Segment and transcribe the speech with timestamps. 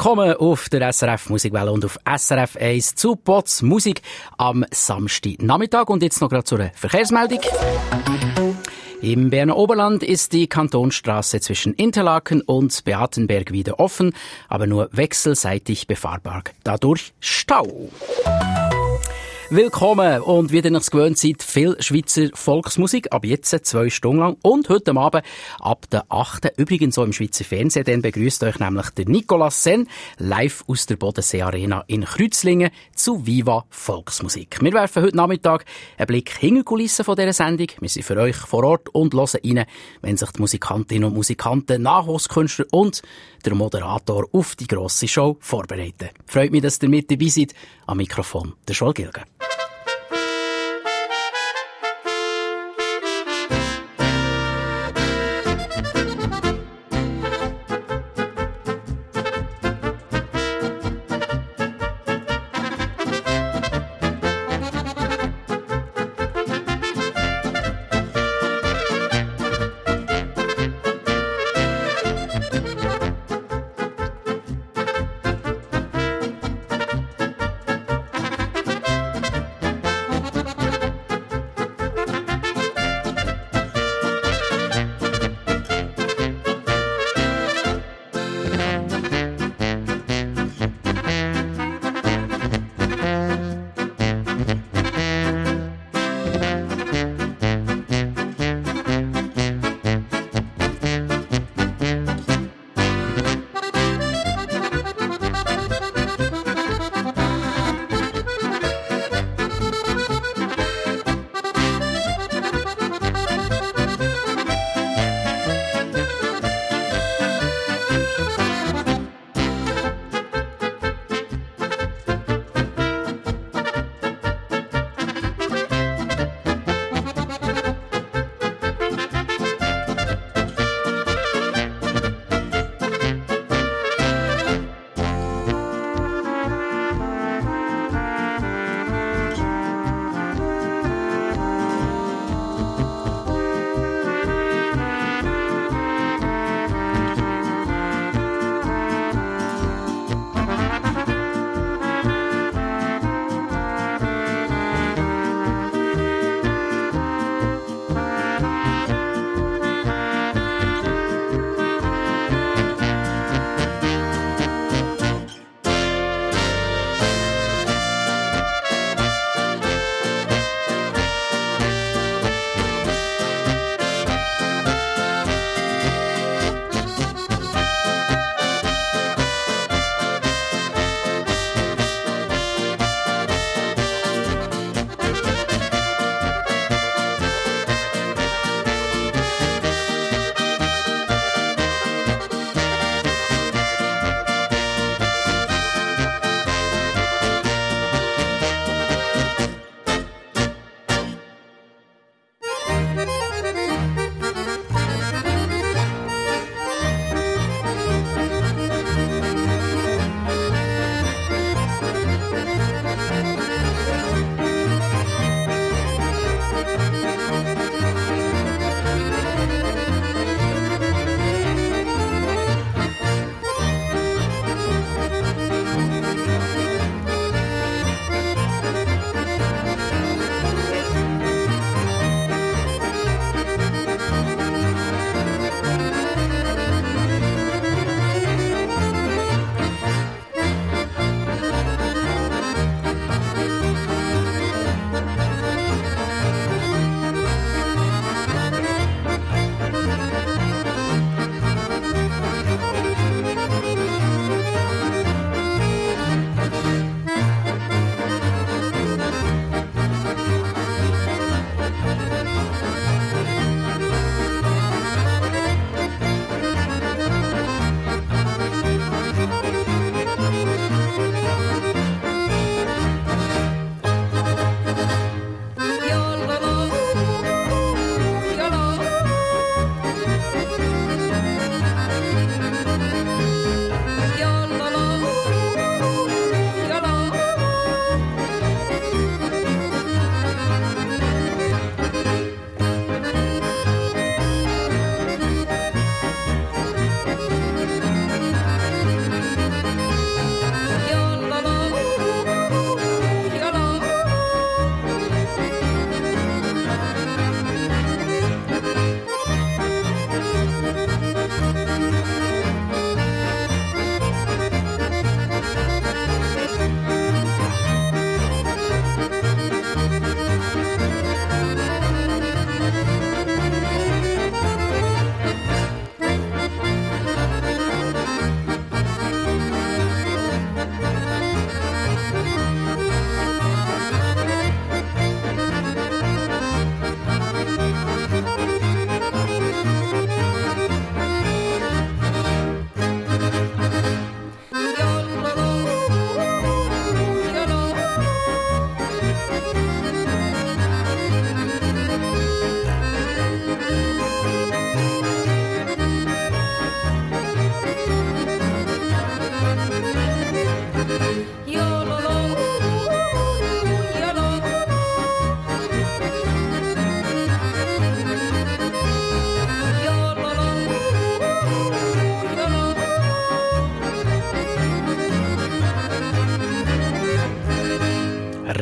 [0.00, 4.00] Willkommen auf der SRF Musikwelle und auf SRF 1 zu Pots Musik
[4.38, 7.40] am Samstagnachmittag und jetzt noch gerade zu einer Verkehrsmeldung.
[9.02, 14.14] Im Berner Oberland ist die Kantonstraße zwischen Interlaken und Beatenberg wieder offen,
[14.48, 16.44] aber nur wechselseitig befahrbar.
[16.64, 17.90] Dadurch Stau.
[19.52, 24.36] Willkommen und wie ihr es gewöhnt seid, viel Schweizer Volksmusik, ab jetzt zwei Stunden lang
[24.42, 25.24] und heute Abend
[25.58, 26.52] ab der 8.
[26.56, 30.94] Übrigens so im Schweizer Fernsehen, dann begrüßt euch nämlich der Nicolas Sen live aus der
[30.94, 34.58] Bodensee Arena in Kreuzlingen zu Viva Volksmusik.
[34.62, 35.64] Wir werfen heute Nachmittag
[35.98, 37.66] einen Blick hinter Kulissen von dieser Sendung.
[37.80, 39.64] Wir sind für euch vor Ort und hören rein,
[40.00, 43.02] wenn sich die Musikantinnen und Musikanten, Nachwuchskünstler und
[43.44, 46.10] der Moderator auf die grosse Show vorbereiten.
[46.26, 47.52] Freut mich, dass ihr mit dabei seid.
[47.86, 49.39] Am Mikrofon der Joel Gilgen.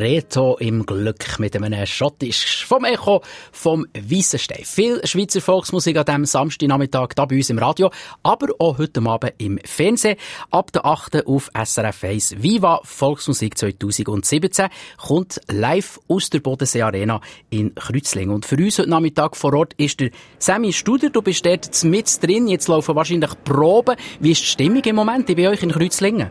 [0.08, 3.20] Reto im Glück mit einem Schottisch vom Echo
[3.52, 4.64] vom Weissenstein.
[4.64, 7.90] Viel Schweizer Volksmusik an diesem Samstagnachmittag da bei uns im Radio,
[8.22, 10.16] aber auch heute Abend im Fernsehen.
[10.50, 11.26] Ab der 8.
[11.26, 17.20] auf SRF 1 Viva Volksmusik 2017 kommt live aus der Bodensee Arena
[17.50, 18.34] in Kreuzlingen.
[18.34, 20.08] Und für uns heute Nachmittag vor Ort ist der
[20.38, 21.10] Sammy Studer.
[21.10, 22.48] Du bist dort mit drin.
[22.48, 23.96] Jetzt laufen wahrscheinlich Proben.
[24.20, 26.30] Wie ist die Stimmung im Moment bei euch in Kreuzlingen?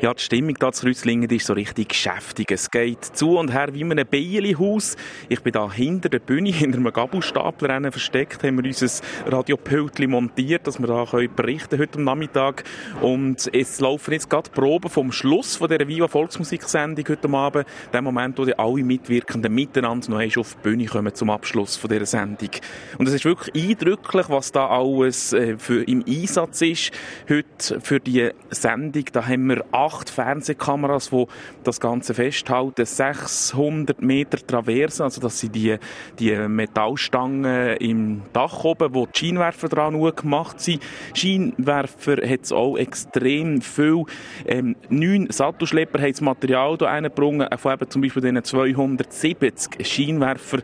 [0.00, 2.52] Ja, die Stimmung da zu Rüsslingen ist so richtig geschäftig.
[2.52, 4.96] Es geht zu und her wie in einem Bienenhaus.
[5.28, 10.68] Ich bin da hinter der Bühne, hinter einem Gabelstapler versteckt, haben wir unser Radiopultli montiert,
[10.68, 12.62] dass wir da können berichten heute am Nachmittag.
[13.02, 17.66] Und es laufen jetzt gerade Proben vom Schluss von dieser Viva Volksmusiksendung heute Abend.
[17.92, 21.90] Der Moment, wo die alle Mitwirkenden miteinander noch auf die Bühne kommen zum Abschluss von
[21.90, 22.50] dieser Sendung.
[22.98, 26.92] Und es ist wirklich eindrücklich, was da alles äh, für, im Einsatz ist.
[27.28, 31.26] Heute für die Sendung, da haben wir acht Fernsehkameras, die
[31.64, 32.84] das Ganze festhalten.
[32.84, 35.76] 600 Meter Traverse, also das sind die,
[36.18, 40.82] die Metallstangen im Dach oben, wo die Scheinwerfer dran gemacht sind.
[41.14, 44.04] Scheinwerfer hat es auch extrem viel.
[44.46, 50.58] Ähm, neun Sattelschlepper haben das Material hier reingebracht, von eben zum Beispiel diesen 270 Scheinwerfer.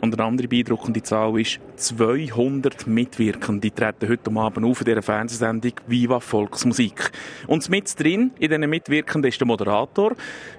[0.00, 5.72] Und eine andere beeindruckende Zahl ist, 200 Mitwirkende treten heute Abend auf in dieser Fernsehsendung
[5.86, 7.10] Viva Volksmusik.
[7.46, 10.12] Und mit drin, in diesen Mitwirkenden, ist der Moderator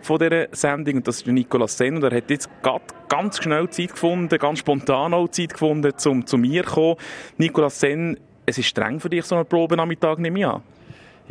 [0.03, 3.67] von dieser Sendung, und das ist Nicolas Senn, und er hat jetzt gerade ganz schnell
[3.69, 6.95] Zeit gefunden, ganz spontan auch Zeit gefunden, um zu mir zu kommen.
[7.37, 10.61] Nicolas Senn, es ist streng für dich, so eine Probe Nachmittag, nehme ich an.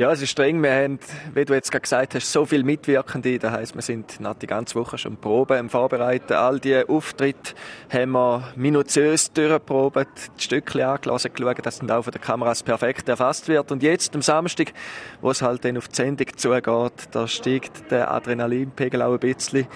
[0.01, 0.63] Ja, es ist streng.
[0.63, 0.99] Wir haben,
[1.35, 3.39] wie du jetzt gerade gesagt hast, so viele Mitwirkende.
[3.39, 6.33] Das heisst, wir sind nach die ganze Woche schon Proben am Vorbereiten.
[6.33, 7.53] All die Auftritte
[7.93, 10.09] haben wir minutiös durchprobt,
[10.39, 13.71] die Stückchen angelassen, geschaut, dass dann auch von den Kameras perfekt erfasst wird.
[13.73, 14.73] Und jetzt, am Samstag,
[15.21, 19.67] wo es halt dann auf die Sendung zugeht, da steigt der Adrenalinpegel auch ein bisschen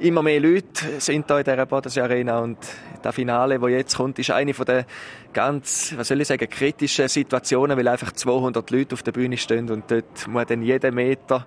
[0.00, 2.58] immer mehr Leute sind da in dieser Bodensee Arena und
[3.02, 4.86] das Finale, das jetzt kommt, ist eine von der
[5.32, 9.70] ganz, was soll ich sagen, kritischen Situationen, weil einfach 200 Leute auf der Bühne stehen
[9.70, 11.46] und dort muss dann jeder Meter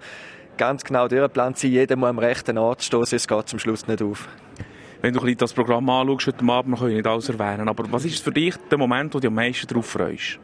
[0.58, 4.02] ganz genau durchgeplant sein, jeder muss am rechten Ort stehen, es geht zum Schluss nicht
[4.02, 4.28] auf.
[5.02, 8.24] Wenn du das Programm anschaust heute Abend, können wir nicht alles erwähnen, aber was ist
[8.24, 10.40] für dich der Moment, wo du am meisten darauf freust?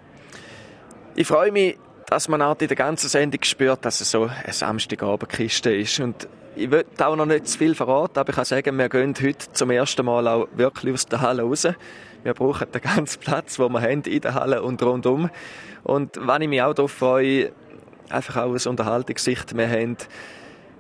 [1.16, 4.54] Ich freue mich, dass man auch in der ganzen Sendung spürt, dass es so eine
[4.54, 8.78] Samstagabendkiste ist und ich will auch noch nicht zu viel verraten, aber ich kann sagen,
[8.78, 11.68] wir gehen heute zum ersten Mal auch wirklich aus der Halle raus.
[12.24, 15.30] Wir brauchen den ganzen Platz, den wir haben in der Halle und rundum.
[15.84, 17.52] Und wenn ich mich auch darauf freue,
[18.10, 19.98] einfach auch aus Unterhaltungssicht, wir haben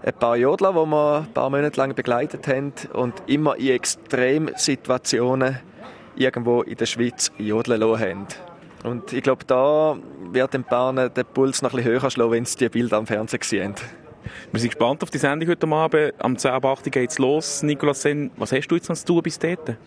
[0.04, 5.60] ein paar Jodler, die wir ein paar Monate lang begleitet haben und immer in Extremsituationen
[6.16, 8.28] irgendwo in der Schweiz jodeln lassen haben.
[8.84, 9.98] Und ich glaube, da
[10.32, 13.08] wird den Bahnen der Puls noch ein bisschen höher schlagen, wenn sie die Bilder am
[13.08, 13.76] Fernsehen sehen.
[14.52, 16.14] Wir sind gespannt auf die Sendung heute Abend.
[16.20, 17.64] Am 10 ab 8 geht es los.
[17.64, 19.78] Nikolaus Sen, was hast du jetzt noch zu tun bis dort?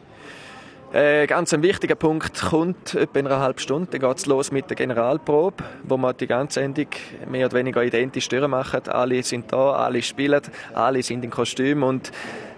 [0.92, 3.88] Äh, ganz ein wichtiger Punkt kommt etwa in einer halben Stunde.
[3.90, 6.86] Dann geht es los mit der Generalprobe, wo wir die ganze Sendung
[7.28, 8.88] mehr oder weniger identisch durchmachen.
[8.88, 10.40] Alle sind da, alle spielen,
[10.72, 12.10] alle sind in Kostüm und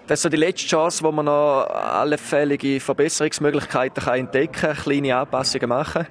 [0.06, 5.16] das ist so die letzte Chance, wo man noch allfällige Verbesserungsmöglichkeiten kann entdecken kann, kleine
[5.16, 6.06] Anpassungen machen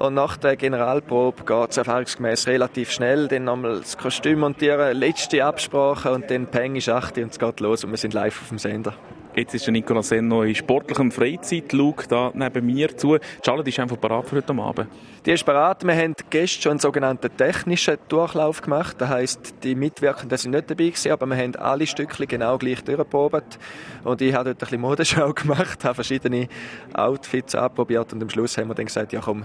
[0.00, 3.28] und nach der Generalprobe geht es erfahrungsgemäß relativ schnell.
[3.28, 7.60] Dann nochmal das Kostüm montieren, letzte Absprache und dann Peng ist 8 und es geht
[7.60, 8.94] los und wir sind live auf dem Sender.
[9.36, 13.18] Jetzt ist der Nicolas Senno in sportlichem Freizeit-Look da neben mir zu.
[13.44, 14.88] Charlotte ist einfach parat für heute Abend.
[15.24, 15.84] Die ist parat.
[15.84, 18.96] Wir haben gestern schon einen sogenannten technischen Durchlauf gemacht.
[18.98, 22.82] Das heisst, die Mitwirkenden sind nicht dabei gewesen, aber wir haben alle Stückchen genau gleich
[22.82, 23.58] durchprobiert.
[24.02, 26.48] Und ich habe dort ein bisschen Modeschau gemacht, habe verschiedene
[26.94, 29.44] Outfits anprobiert und am Schluss haben wir dann gesagt, ja komm,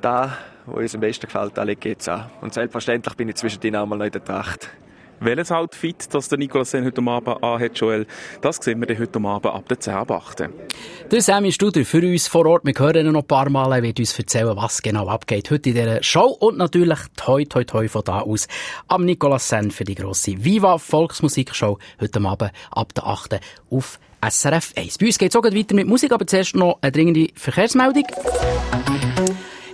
[0.00, 0.36] da,
[0.66, 2.30] wo uns am besten gefällt, da lege ich jetzt an.
[2.40, 4.70] Und selbstverständlich bin ich zwischendrin auch mal noch in der Tracht.
[5.18, 8.06] Welches Outfit, das der Nikolaus heute Abend anhat, Joel,
[8.42, 10.44] das sehen wir heute Abend ab der 10 ab 8.
[11.10, 12.66] Der Sammy Studer für uns vor Ort.
[12.66, 13.72] Wir hören ihn noch ein paar Mal.
[13.72, 16.36] Er wird uns erzählen, was genau abgeht heute in dieser Show.
[16.38, 18.46] Und natürlich toi toi toi von da aus
[18.88, 23.40] am Nikolaus Sen für die grosse Viva Volksmusikshow heute Abend ab der 8.
[23.70, 23.98] auf
[24.28, 24.98] SRF 1.
[24.98, 28.04] Bei uns geht es auch weiter mit Musik, aber zuerst noch eine dringende Verkehrsmeldung.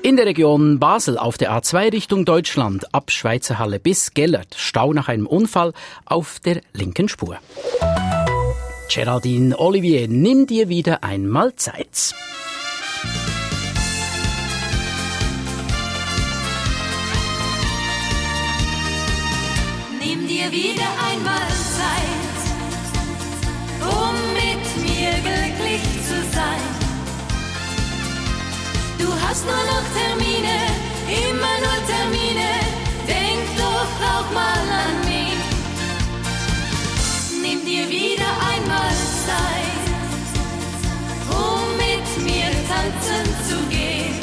[0.04, 4.92] In der Region Basel auf der A2 Richtung Deutschland ab Schweizer Halle bis Gellert Stau
[4.92, 5.72] nach einem Unfall
[6.04, 7.38] auf der linken Spur.
[8.92, 12.16] Geraldine Olivier, nimm dir wieder einmal Zeit.
[20.00, 21.51] Nimm dir wieder einmal
[29.02, 30.58] Du hast nur noch Termine,
[31.26, 32.50] immer nur Termine.
[33.04, 35.42] Denk doch auch mal an mich.
[37.42, 38.94] Nimm dir wieder einmal
[39.26, 39.84] Zeit,
[41.30, 44.14] um mit mir tanzen zu gehen.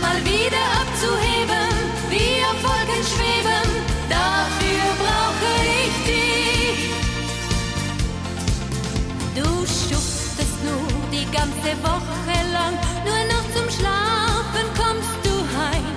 [0.00, 1.33] Mal wieder abzuheben
[11.44, 12.74] ganze Woche lang.
[13.04, 15.96] Nur noch zum Schlafen kommst du heim.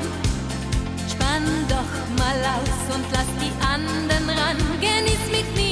[1.09, 4.57] Spann doch mal aus und lass die anderen ran.
[4.81, 5.66] Genieß mit mir.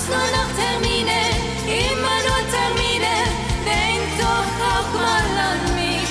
[0.00, 1.20] gab's nur noch Termine,
[1.66, 3.14] immer nur Termine.
[3.64, 6.08] Denk doch auch mal an mich.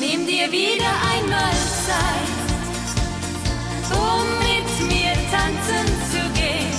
[0.00, 1.52] Nimm dir wieder einmal
[1.86, 2.30] Zeit,
[3.92, 6.72] um mit mir tanzen zu gehen.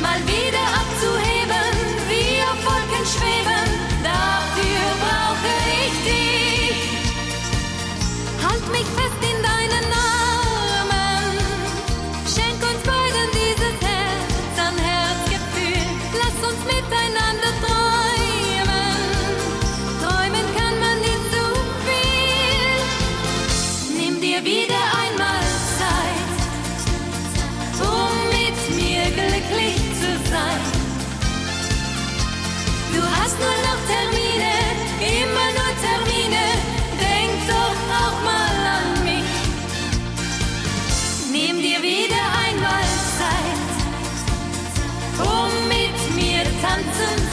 [0.00, 1.29] Mal wieder abzuheben.
[46.60, 47.29] 三つ。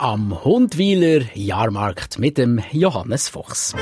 [0.00, 3.74] Am Hundwiler Jahrmarkt mit dem Johannes Fuchs.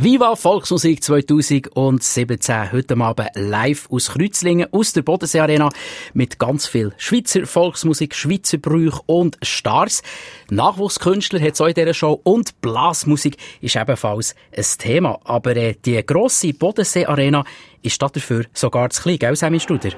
[0.00, 2.70] Viva Volksmusik 2017.
[2.70, 5.70] Heute Abend live aus Kreuzlingen, aus der Bodensee Arena
[6.14, 10.04] mit ganz viel Schweizer Volksmusik, Schweizer Brüche und Stars.
[10.50, 15.18] Nachwuchskünstler hat es auch in dieser Show und Blasmusik ist ebenfalls ein Thema.
[15.24, 17.42] Aber äh, die grosse Bodensee Arena
[17.82, 19.90] ist dafür sogar zu klein, gell, Sammy Studer?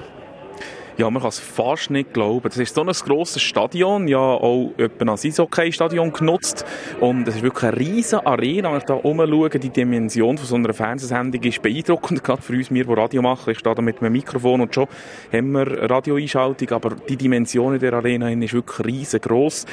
[0.97, 2.43] Ja, man kann es fast nicht glauben.
[2.43, 6.65] Das ist so ein grosses Stadion, ja auch etwa als Eishockey-Stadion genutzt.
[6.99, 8.71] Und es ist wirklich eine riesige Arena.
[8.71, 12.23] Wenn ich da umschaue, die Dimension von so einer Fernsehsendung ist beeindruckend.
[12.23, 13.51] Gerade für uns, wir, die Radio machen.
[13.51, 14.87] Ich stehe da mit einem Mikrofon und schon
[15.31, 16.69] haben wir Radioeinschaltung.
[16.71, 19.65] Aber die Dimension in der Arena ist wirklich riesengroß.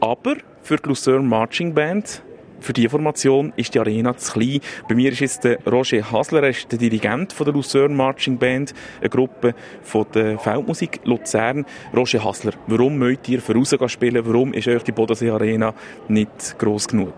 [0.00, 2.22] Aber für die Lucerne Marching Band
[2.66, 4.60] für diese Formation ist die Arena zu klein.
[4.88, 8.38] Bei mir ist jetzt der Roger Hasler, er ist der Dirigent von der Lucerne Marching
[8.38, 11.64] Band, eine Gruppe von der Feldmusik Luzern.
[11.94, 14.26] Roger Hasler, warum mögt ihr voraus spielen?
[14.26, 15.74] Warum ist euch die Bodensee Arena
[16.08, 17.14] nicht gross genug?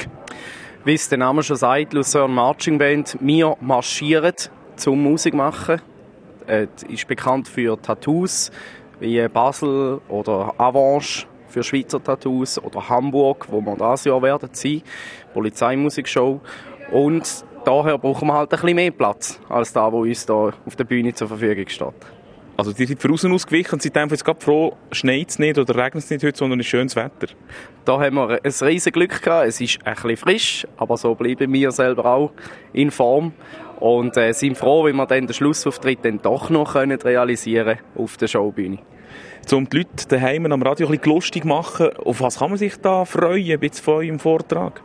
[0.85, 4.35] Wie es der Name schon sagt, Lucerne Marching Band, wir marschieren
[4.77, 5.81] zum Musik machen.
[6.47, 8.51] Äh, ist bekannt für Tattoos
[9.01, 14.83] wie Basel oder Avanche für Schweizer Tattoos oder Hamburg, wo wir das Jahr werden sein,
[15.33, 16.41] Polizeimusikshow.
[16.91, 20.77] Und daher brauchen wir halt ein bisschen mehr Platz als da, wo uns da auf
[20.77, 21.95] der Bühne zur Verfügung steht.
[22.57, 25.77] Also die sind von ausgewichen und sind einfach jetzt gerade froh, schneit es nicht oder
[25.77, 27.29] regnet es nicht heute, sondern es ist schönes Wetter.
[27.85, 29.47] Da haben wir ein riesiges Glück gehabt.
[29.47, 32.33] Es ist ein bisschen frisch, aber so bleiben wir selber auch
[32.73, 33.33] in Form
[33.79, 38.17] und äh, sind froh, wenn wir dann den Schlussauftritt dann doch noch können realisieren auf
[38.17, 38.79] der Showbühne
[39.53, 41.97] um die Leute daheim am Radio ein bisschen lustig machen.
[41.97, 44.83] Auf was kann man sich da freuen, von eurem Vortrag?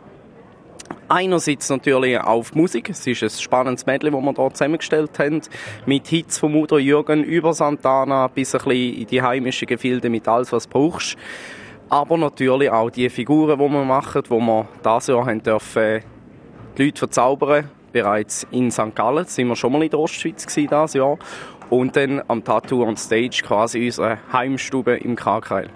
[1.08, 2.88] Einerseits natürlich auf Musik.
[2.88, 5.42] Es ist ein spannendes Medley, das wir hier zusammengestellt haben.
[5.84, 10.26] Mit Hits von Mutter Jürgen über Santana bis ein bisschen in die heimischen Gefilde mit
[10.26, 11.16] alles, was du brauchst.
[11.90, 16.00] Aber natürlich auch die Figuren, die wir machen, die wir dieses Jahr haben dürfen,
[16.78, 17.70] die Leute verzaubern.
[17.92, 18.94] Bereits in St.
[18.94, 21.18] Gallen sind wir schon mal in der Ostschweiz dieses Jahr
[21.70, 25.70] und dann am Tattoo on Stage quasi unsere Heimstube im KKL.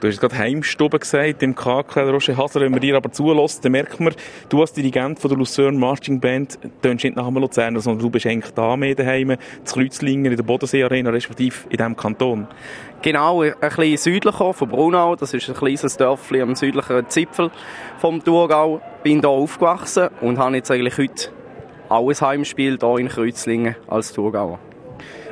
[0.00, 2.60] Du hast gerade Heimstube gesagt, im KKL Roger Hasler.
[2.60, 4.14] Wenn man dir aber zulässt, dann merkt man,
[4.48, 8.24] du als Dirigent von der Lucerne Marching Band, tönst nicht nach Luzerner, sondern du bist
[8.24, 12.46] eigentlich da mehr daheim, zu Kreuzlingen in der Bodensee Arena, respektive in diesem Kanton.
[13.02, 15.16] Genau, ein bisschen südlicher von Brunau.
[15.16, 17.50] Das ist ein kleines Dörfchen am südlichen Zipfel
[17.98, 18.80] vom Thurgau.
[19.02, 21.30] Bin hier aufgewachsen und habe jetzt eigentlich heute
[21.88, 24.60] alles Heimspiel hier in Kreuzlingen als Thurgauer.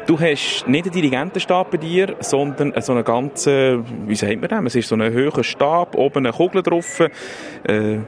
[0.07, 4.65] Du hast nicht einen Dirigentenstab bei dir, sondern so einen ganzen, wie sagt man das?
[4.67, 7.01] Es ist so ein höherer Stab, oben eine Kugel drauf.
[7.01, 7.99] Äh,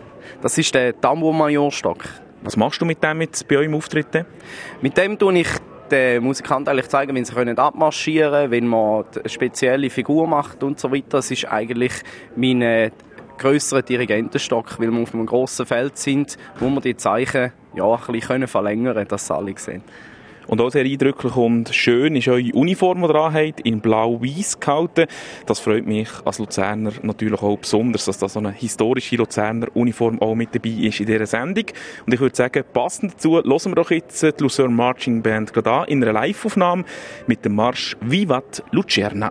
[0.41, 2.05] das ist der Tambour-Major-Stock.
[2.43, 4.25] Was machst du mit dem jetzt bei eurem Auftritt?
[4.81, 5.49] Mit dem tue ich
[5.91, 10.79] den Musikanten eigentlich zeigen, wie sie können abmarschieren, wenn man eine spezielle Figur macht und
[10.79, 11.07] so weiter.
[11.09, 11.95] Das ist eigentlich
[12.37, 12.93] mein
[13.39, 18.13] größerer Dirigentenstock, weil wir auf einem grossen Feld sind, wo wir die Zeichen ja, ein
[18.13, 19.83] bisschen verlängern können, dass sie alle sehen.
[20.49, 25.07] Und auch sehr eindrücklich und schön ist eure Uniform, die ihr habt, in blau-weiß gehalten.
[25.45, 30.21] Das freut mich als Luzerner natürlich auch besonders, dass da so eine historische Luzerner Uniform
[30.23, 31.67] auch mit dabei ist in dieser Sendung.
[32.07, 35.71] Und ich würde sagen, passend dazu, hören wir doch jetzt die Lucerne Marching Band gerade
[35.71, 36.85] an, in einer Live-Aufnahme
[37.27, 39.31] mit dem Marsch Vivat Lucerna.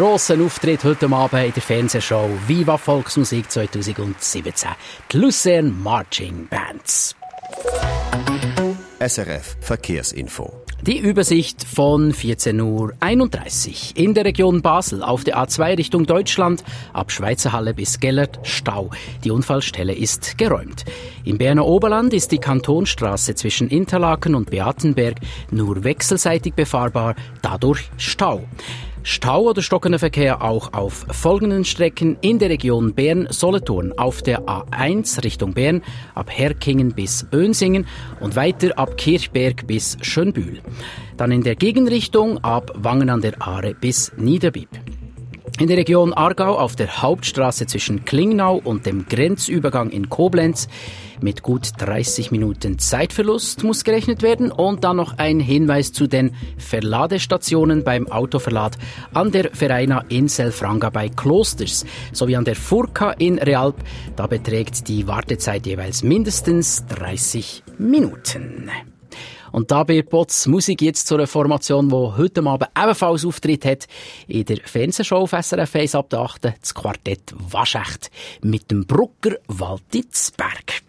[0.00, 4.70] Grossen Auftritt heute Abend in der Fernsehshow Viva Volksmusik 2017.
[5.12, 7.14] Die Lucerne Marching Bands.
[8.98, 10.64] SRF Verkehrsinfo.
[10.80, 14.02] Die Übersicht von 14.31 Uhr.
[14.02, 18.88] In der Region Basel auf der A2 Richtung Deutschland ab Schweizerhalle bis Gellert Stau.
[19.22, 20.86] Die Unfallstelle ist geräumt.
[21.24, 25.16] Im Berner Oberland ist die Kantonstraße zwischen Interlaken und Beatenberg
[25.50, 28.46] nur wechselseitig befahrbar, dadurch Stau.
[29.02, 35.24] Stau oder stockender Verkehr auch auf folgenden Strecken in der Region Bern-Solothurn auf der A1
[35.24, 35.82] Richtung Bern
[36.14, 37.86] ab Herkingen bis Önsingen
[38.20, 40.60] und weiter ab Kirchberg bis Schönbühl.
[41.16, 44.68] Dann in der Gegenrichtung ab Wangen an der Aare bis Niederbipp.
[45.58, 50.68] In der Region Aargau auf der Hauptstraße zwischen Klingnau und dem Grenzübergang in Koblenz
[51.22, 56.34] mit gut 30 Minuten Zeitverlust muss gerechnet werden und dann noch ein Hinweis zu den
[56.58, 58.76] Verladestationen beim Autoverlad
[59.14, 63.76] an der Vereina in Selfranga bei Klosters sowie an der Furka in Realp.
[64.16, 68.70] Da beträgt die Wartezeit jeweils mindestens 30 Minuten.
[69.52, 73.86] Und dabei Potts Musik jetzt zu einer Formation, die heute Abend ebenfalls Auftritt hat
[74.28, 76.44] in der Fernsehshow auf SRF 1 ab der 8.
[76.60, 78.10] Das Quartett Waschecht
[78.42, 80.82] mit dem Brucker Walditzberg.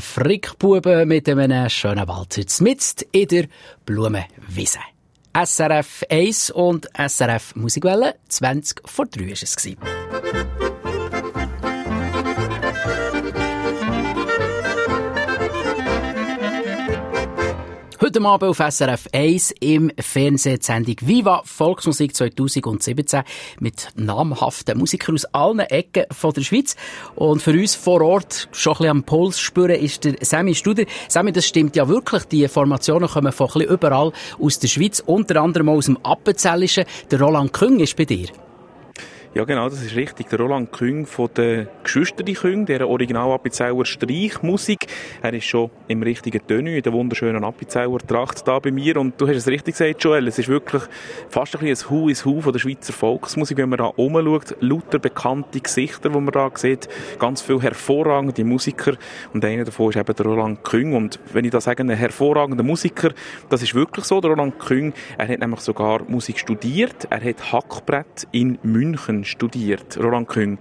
[0.00, 3.44] Welle Frickbuben mit einem schönen Walzer mitten in der
[3.84, 4.78] Blumenwiese.
[5.34, 9.99] SRF 1 und SRF Musikwelle 20 vor 3 war es.
[18.02, 23.24] Heute Abend auf SRF 1 im Fernsehsendung Viva Volksmusik 2017
[23.58, 26.76] mit namhaften Musikern aus allen Ecken von der Schweiz.
[27.14, 30.84] Und für uns vor Ort schon ein bisschen am Puls spüren ist der Sammy Studer.
[31.08, 32.24] Sammy, das stimmt ja wirklich.
[32.24, 35.98] Die Formationen kommen von ein bisschen überall aus der Schweiz, unter anderem auch aus dem
[35.98, 36.86] Appenzellischen.
[37.10, 38.28] Der Roland Küng ist bei dir.
[39.32, 40.28] Ja, genau, das ist richtig.
[40.28, 44.88] Der Roland Küng von den Geschwistern Küng, der Original Appenzeller Streichmusik.
[45.22, 48.96] Er ist schon im richtigen Tönü, in der wunderschönen Appenzeller Tracht da bei mir.
[48.96, 50.82] Und du hast es richtig gesagt, Joel, es ist wirklich
[51.28, 54.56] fast ein bisschen ein Hu is Hu von der Schweizer Volksmusik, wenn man da umschaut.
[54.58, 56.88] Lauter bekannte Gesichter, die man da sieht.
[57.20, 58.94] Ganz viele hervorragende Musiker.
[59.32, 60.92] Und einer davon ist eben der Roland Küng.
[60.92, 63.12] Und wenn ich da sage, ein hervorragender Musiker,
[63.48, 64.20] das ist wirklich so.
[64.20, 67.06] Der Roland Küng, er hat nämlich sogar Musik studiert.
[67.10, 69.98] Er hat Hackbrett in München studiert.
[69.98, 70.58] Roland Küng,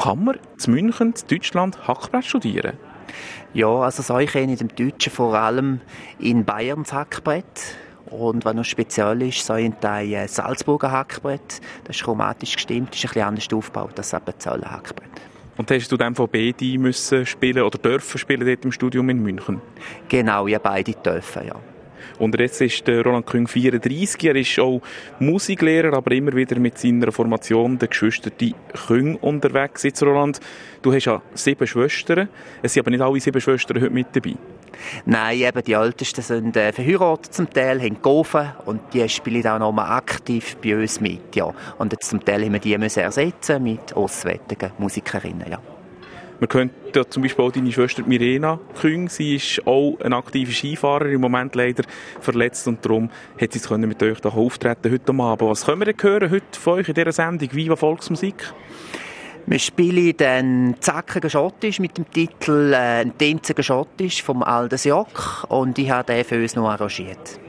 [0.00, 2.76] kann man in München, in Deutschland, Hackbrett studieren?
[3.54, 5.80] Ja, also so ich kenne im Deutschen vor allem
[6.18, 7.76] in Bayern das Hackbrett.
[8.10, 11.60] Und was noch speziell ist, so ein Teil äh, Salzburger Hackbrett.
[11.84, 15.10] Das ist chromatisch gestimmt, ist ein bisschen anders aufgebaut als das Hackbrett.
[15.56, 19.22] Und hast du dann von beide müssen spielen oder dürfen spielen dort im Studium in
[19.22, 19.60] München?
[20.08, 21.56] Genau, ja, beide dürfen, ja.
[22.18, 24.80] Und jetzt ist Roland Küng 34, er ist auch
[25.18, 28.54] Musiklehrer, aber immer wieder mit seiner Formation der Geschwister die
[28.86, 29.82] Küng unterwegs.
[29.82, 30.40] Jetzt Roland,
[30.82, 32.28] du hast ja sieben Schwestern,
[32.62, 34.34] es sind aber nicht alle sieben Schwestern heute mit dabei.
[35.04, 39.58] Nein, eben die Ältesten sind äh, verheiratet zum Teil, haben Gofen und die spielen auch
[39.58, 41.52] noch mal aktiv bei uns mit, ja.
[41.78, 45.58] Und jetzt zum Teil haben wir die ersetzen mit auswärtigen Musikerinnen, ja.
[46.38, 51.14] Man könnte zum Beispiel auch deine Schwester Mirena Küng, sie ist auch eine aktive Skifahrerin,
[51.14, 51.84] im Moment leider
[52.20, 53.10] verletzt und darum
[53.40, 55.50] hat sie es mit euch hier auftreten heute Abend.
[55.50, 58.52] Was können wir denn hören heute von euch in dieser Sendung Viva Volksmusik?
[59.46, 65.46] Wir spielen den zackigen Schottisch mit dem Titel äh, «Ein tänziger Schottisch» vom Aldes Jock
[65.48, 67.40] und ich habe den für uns noch arrangiert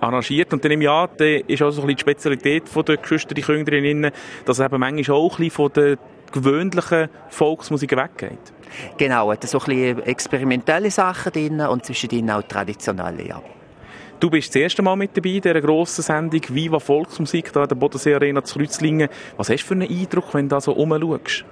[0.00, 0.52] arrangiert.
[0.52, 4.10] Und dann im Jahr ist auch so ein bisschen die Spezialität der Geschwister Küng drin,
[4.44, 5.98] dass eben manchmal auch ein bisschen von der
[6.32, 8.52] gewöhnlichen Volksmusik weggeht.
[8.98, 13.42] Genau, es so ein bisschen experimentelle Sachen drin und zwischendrin auch traditionelle, ja.
[14.18, 17.68] Du bist das erste Mal mit dabei in dieser grossen Sendung Viva Volksmusik hier in
[17.68, 19.10] der Bodensee Arena zu Kreuzlingen.
[19.36, 21.44] Was hast du für einen Eindruck, wenn du da so rumschaust?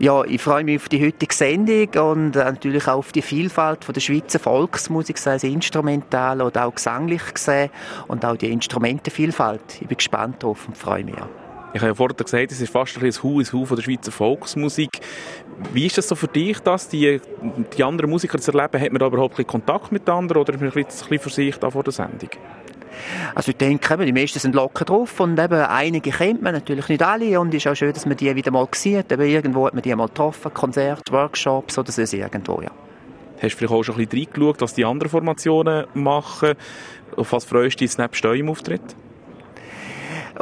[0.00, 3.92] Ja, ich freue mich auf die heutige Sendung und natürlich auch auf die Vielfalt von
[3.92, 7.70] der Schweizer Volksmusik, sei es instrumental oder auch gesanglich gesehen
[8.08, 9.80] und auch die Instrumentenvielfalt.
[9.80, 11.14] Ich bin gespannt darauf und freue mich.
[11.14, 11.28] Ja.
[11.74, 14.12] Ich habe ja vorhin gesagt, es ist fast ein bisschen ein Hu von der Schweizer
[14.12, 15.00] Volksmusik.
[15.72, 17.18] Wie ist das so für dich, dass die,
[17.76, 18.78] die anderen Musiker zu erleben?
[18.78, 21.56] Hat man da überhaupt ein Kontakt mit anderen oder ist man ein bisschen für sich
[21.56, 22.28] da vor der Sendung?
[23.34, 27.02] Also ich denke, die meisten sind locker drauf und eben einige kennt man, natürlich nicht
[27.02, 29.10] alle und es ist auch schön, dass man die wieder mal sieht.
[29.10, 32.70] Eben irgendwo hat man die mal getroffen, Konzerte, Workshops oder so irgendwo, ja.
[33.40, 36.52] Hast du vielleicht auch schon ein bisschen reingeschaut, was die anderen Formationen machen?
[37.16, 38.82] Auf was freust du dich nebst eurem Auftritt?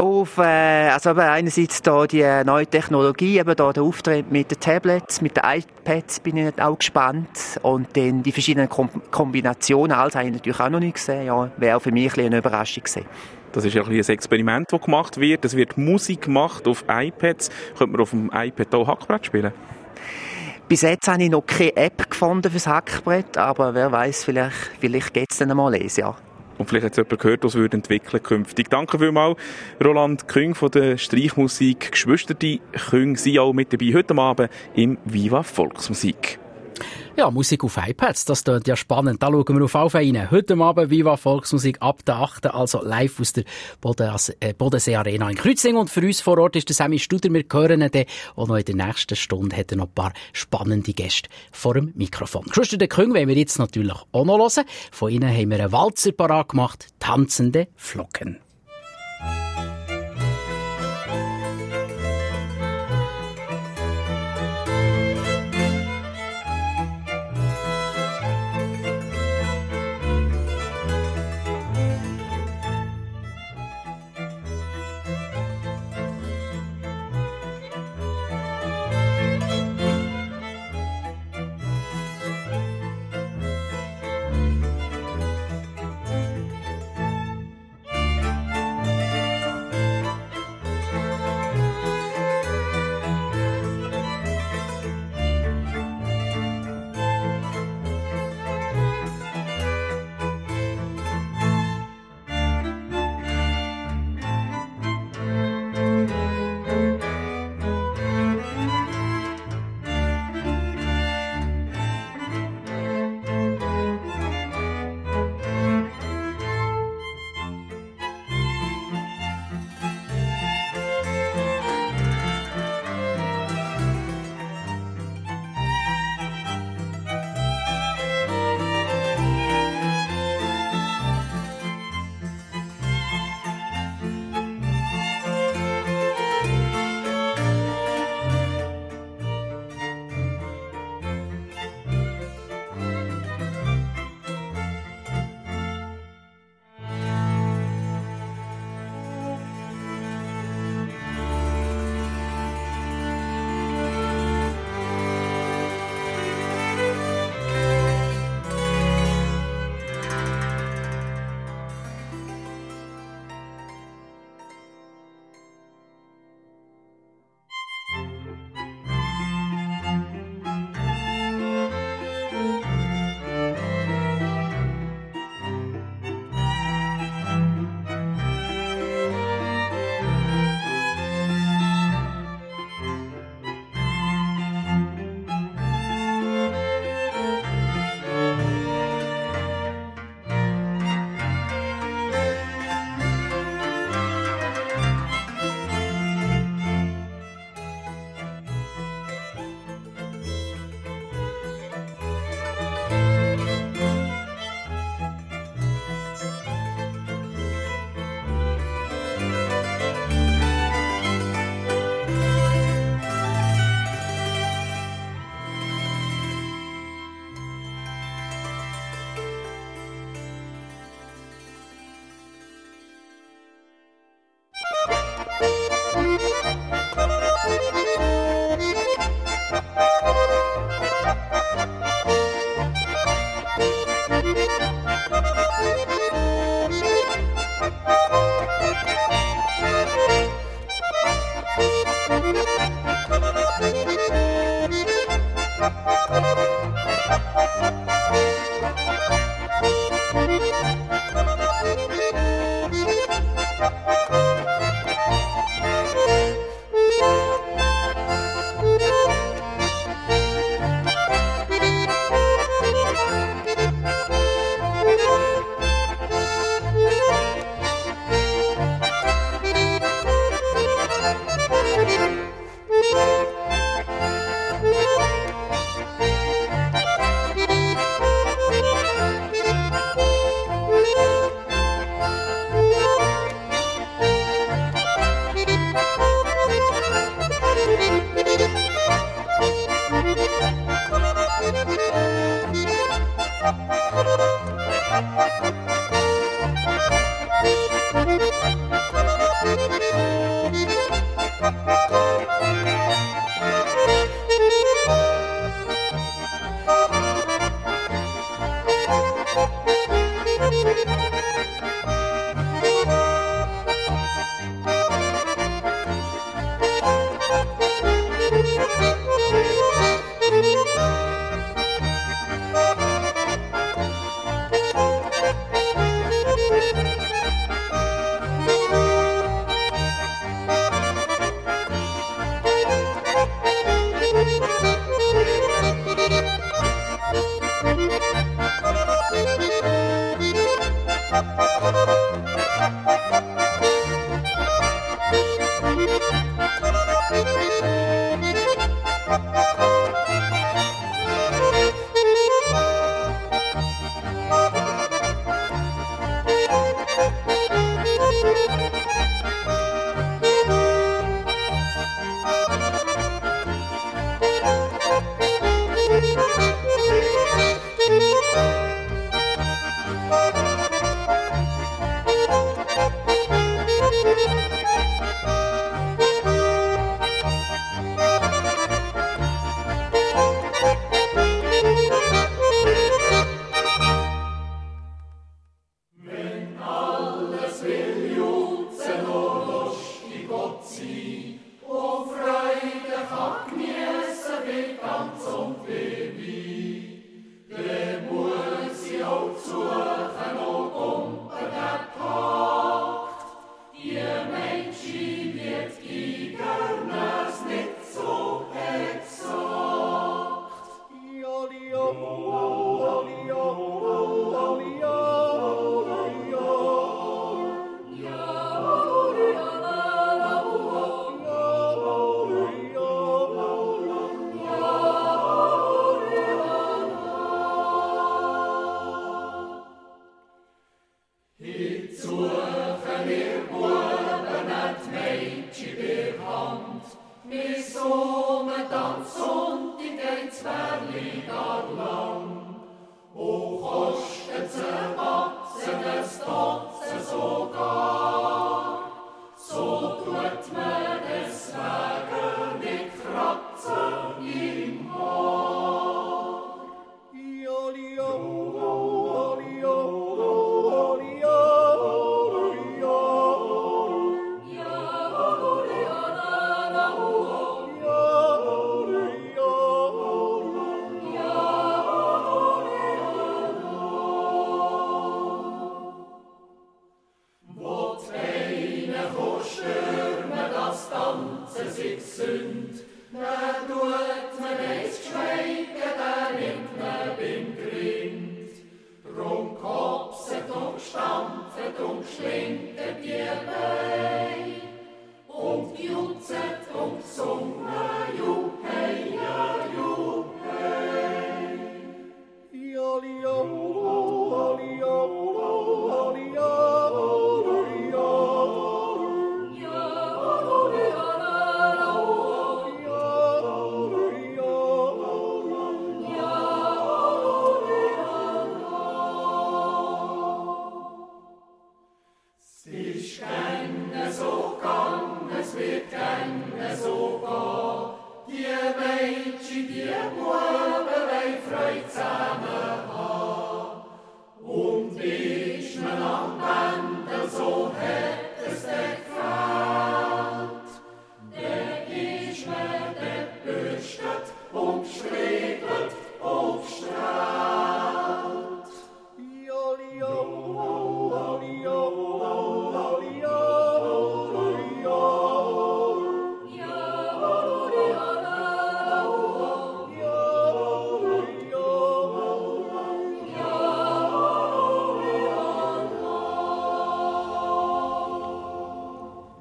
[0.00, 4.58] Auf, äh, also eben einerseits da die neue Technologie, eben da der Auftritt mit den
[4.58, 7.28] Tablets, mit den iPads bin ich auch gespannt
[7.62, 11.50] und dann die verschiedenen Kom Kombinationen, alles habe ich natürlich auch noch nicht gesehen, ja,
[11.56, 13.06] wäre auch für mich ein eine Überraschung gewesen.
[13.52, 15.44] Das ist ja ein, ein Experiment, das gemacht wird.
[15.44, 17.50] Es wird Musik gemacht auf iPads.
[17.76, 19.52] Könnte man auf dem iPad auch Hackbrett spielen?
[20.68, 25.12] Bis jetzt habe ich noch keine App gefunden fürs Hackbrett, aber wer weiß, vielleicht, vielleicht
[25.12, 26.16] geht es dann einmal lesen, ja.
[26.60, 28.68] Und vielleicht hat es jemand gehört, was würde entwickeln künftig.
[28.68, 29.38] Danke vielmals,
[29.82, 31.92] Roland Küng von der Streichmusik.
[31.92, 36.38] Geschwister Küng sind auch mit dabei heute Abend im Viva Volksmusik.
[37.16, 39.22] Ja, Musik auf iPads, das klingt ja spannend.
[39.22, 40.30] Da schauen wir auf auf rein.
[40.30, 42.46] Heute Abend Viva Volksmusik ab der 8.
[42.46, 43.44] Also live aus der
[44.40, 45.76] äh, Bodensee Arena in Kreuzing.
[45.76, 47.32] Und für uns vor Ort ist der Sammy Studer.
[47.32, 48.04] Wir hören ihn
[48.34, 51.92] und noch in der nächsten Stunde hat er noch ein paar spannende Gäste vor dem
[51.94, 52.44] Mikrofon.
[52.44, 54.66] Geschwister der Küng wollen wir jetzt natürlich auch noch hören.
[54.90, 56.86] Von ihnen haben wir einen Walzer parat gemacht.
[56.98, 58.38] Tanzende Flocken.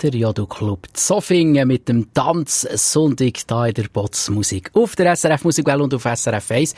[0.01, 5.83] Der Jodo-Club Zofingen mit dem Tanz Sonntag hier in der Botsmusik auf der SRF Musikwelle
[5.83, 6.75] und auf SRF 1.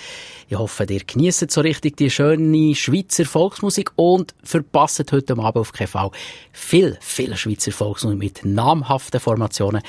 [0.50, 5.72] Ich hoffe, ihr genießt so richtig die schöne Schweizer Volksmusik und verpasst heute Abend auf
[5.72, 6.12] Fall
[6.52, 9.84] viel, viel Schweizer Volksmusik mit namhaften Formationen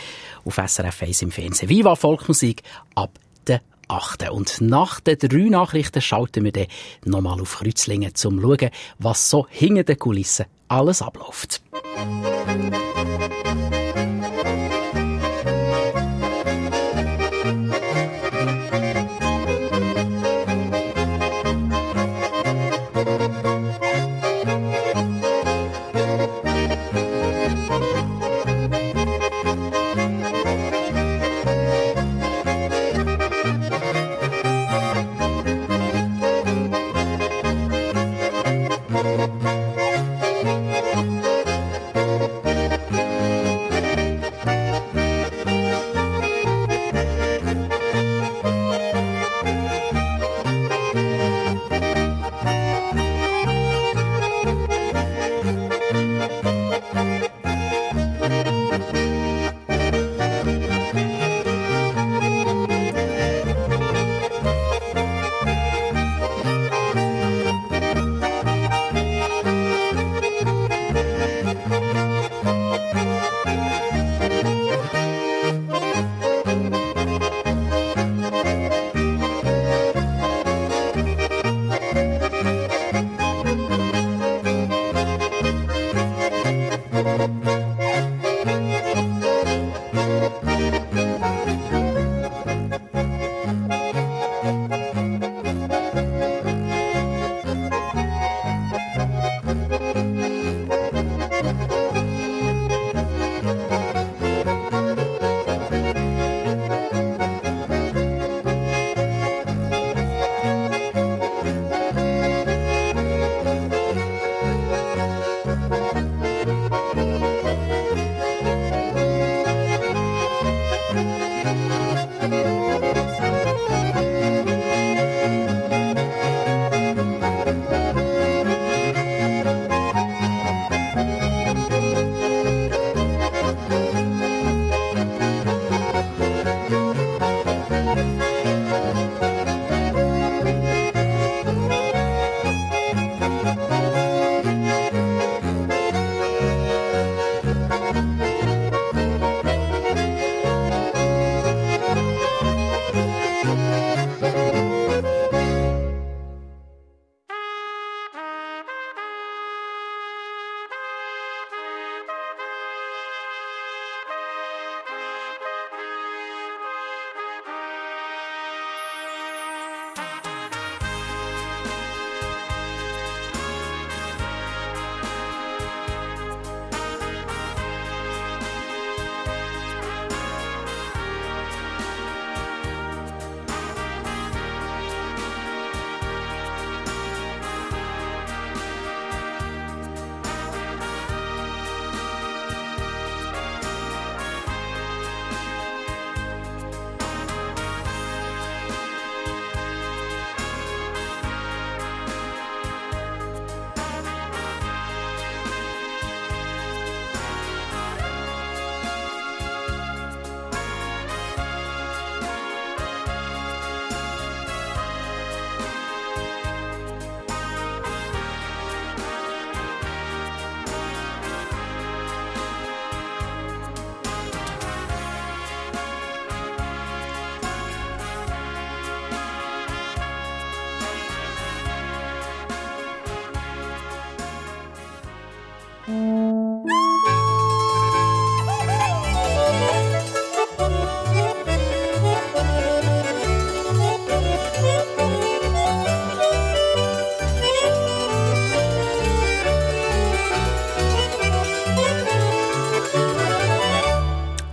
[0.44, 1.70] auf SRF 1 im Fernsehen.
[1.70, 2.62] Viva Volksmusik
[2.94, 4.30] ab der 8.
[4.30, 6.66] Und nach den drei Nachrichten schalten wir dann
[7.04, 11.62] nochmal auf Kreuzlingen, um zu schauen, was so hinter den Kulissen alles abläuft.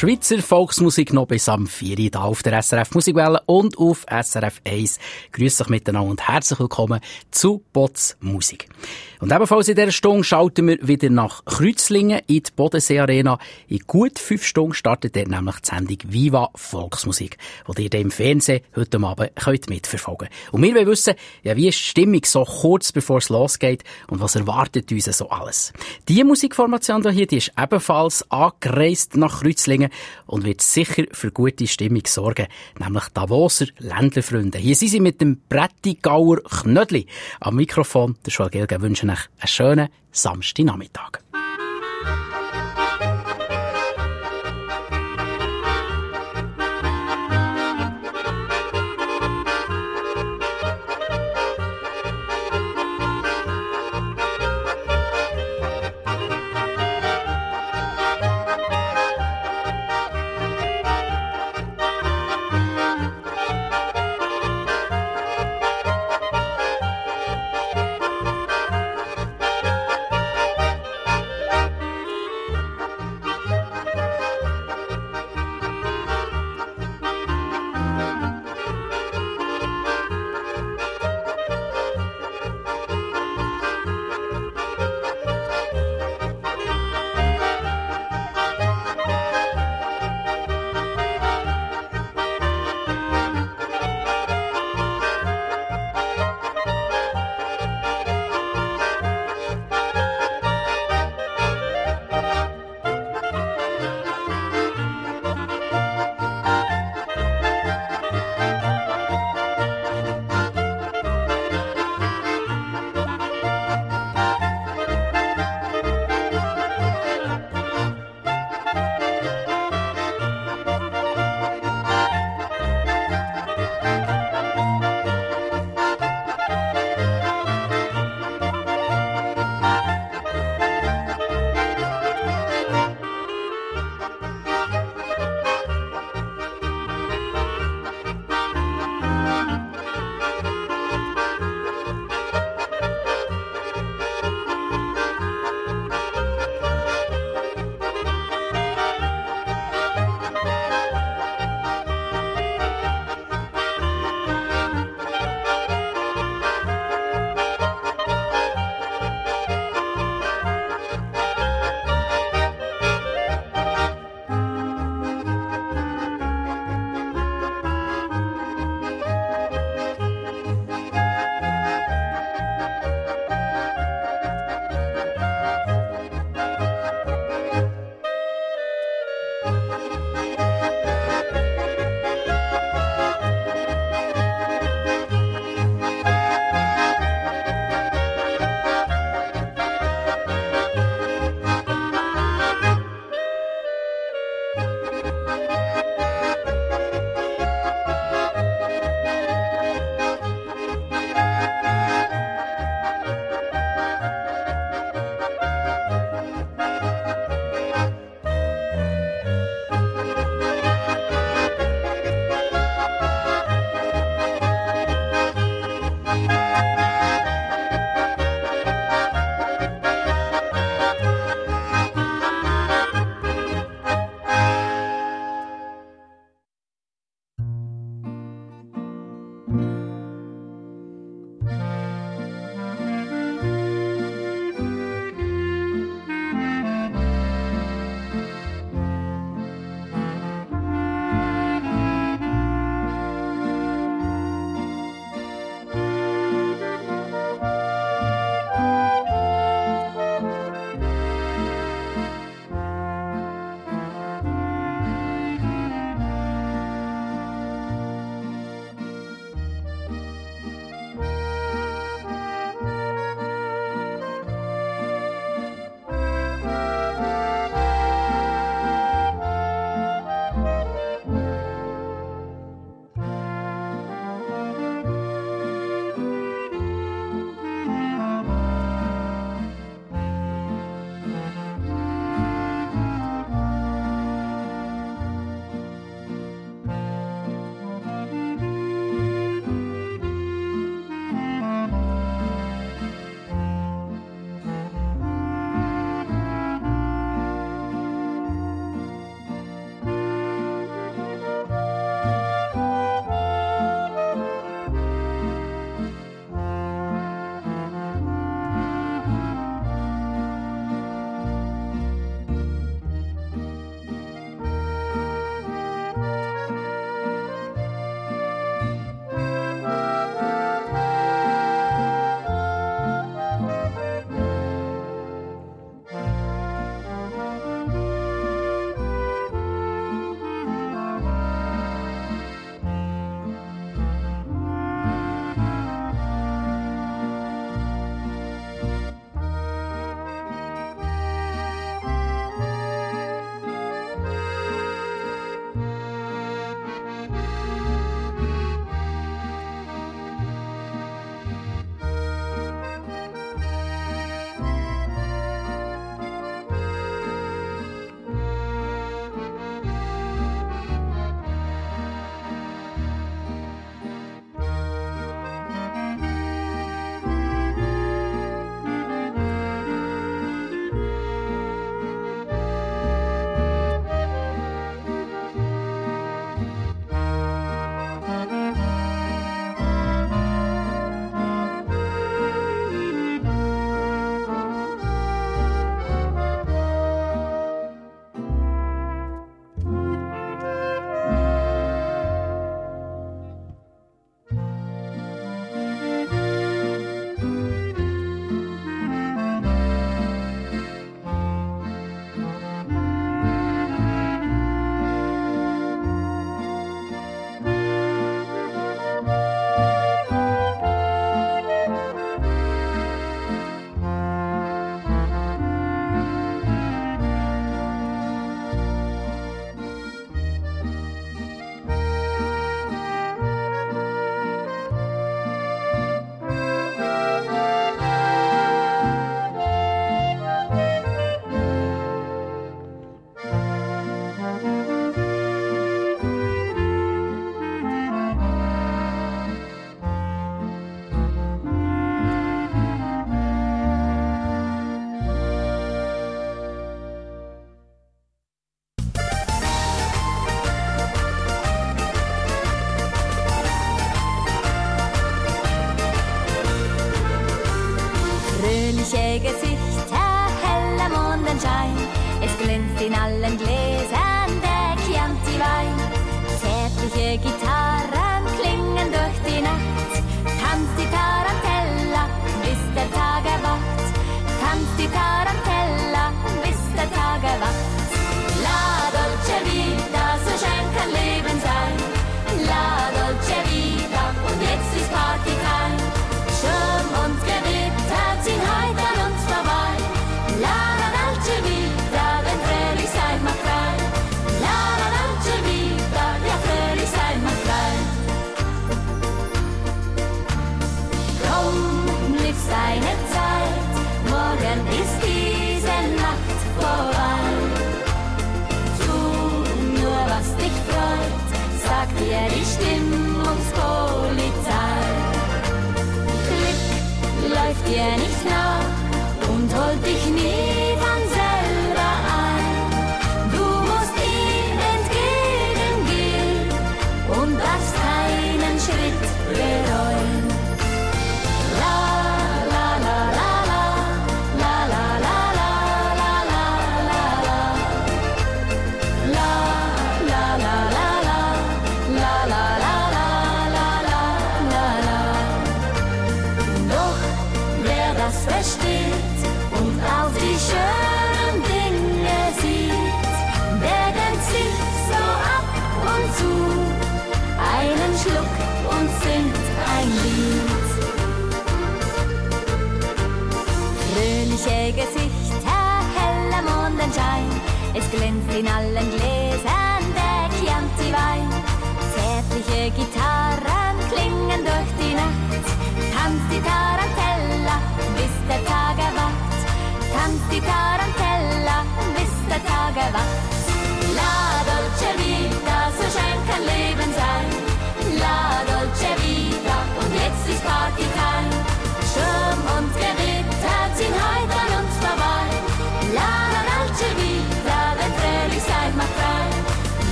[0.00, 2.14] Schweizer Volksmusik noch bis am 4.
[2.14, 4.98] Uhr auf der SRF Musikwelle und auf SRF 1.
[5.32, 8.66] Grüß euch miteinander und herzlich willkommen zu Bots Musik.
[9.20, 13.38] Und ebenfalls in dieser Stunde schalten wir wieder nach Kreuzlingen in die Bodensee Arena.
[13.68, 17.36] In gut fünf Stunden startet dort nämlich die Sendung Viva Volksmusik,
[17.76, 20.54] die ihr im Fernsehen heute Abend könnt mitverfolgen könnt.
[20.54, 24.22] Und wir wollen wissen, ja, wie ist die Stimmung so kurz bevor es losgeht und
[24.22, 25.74] was erwartet uns so alles.
[26.08, 29.90] Die Musikformation hier, die ist ebenfalls angereist nach Kreuzlingen
[30.24, 32.46] und wird sicher für gute Stimmung sorgen,
[32.78, 34.56] nämlich Davoser Ländlerfreunde.
[34.56, 37.06] Hier sind sie mit dem Brettigauer Knödli
[37.40, 38.16] am Mikrofon.
[38.24, 41.20] Der Joel Gelge wünschen euch einen schönen Samstagnachmittag.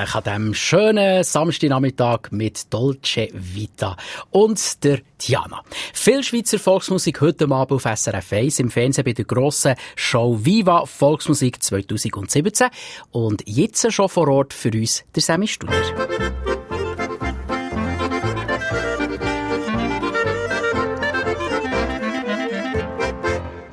[0.00, 3.98] Herrlich an diesem schönen Samstagnachmittag mit Dolce Vita
[4.30, 5.62] und der Diana.
[5.92, 10.86] Viel Schweizer Volksmusik heute Abend auf SRF 1 im Fernsehen bei der grossen Show Viva
[10.86, 12.68] Volksmusik 2017
[13.10, 16.59] und jetzt schon vor Ort für uns der Sammy Studer.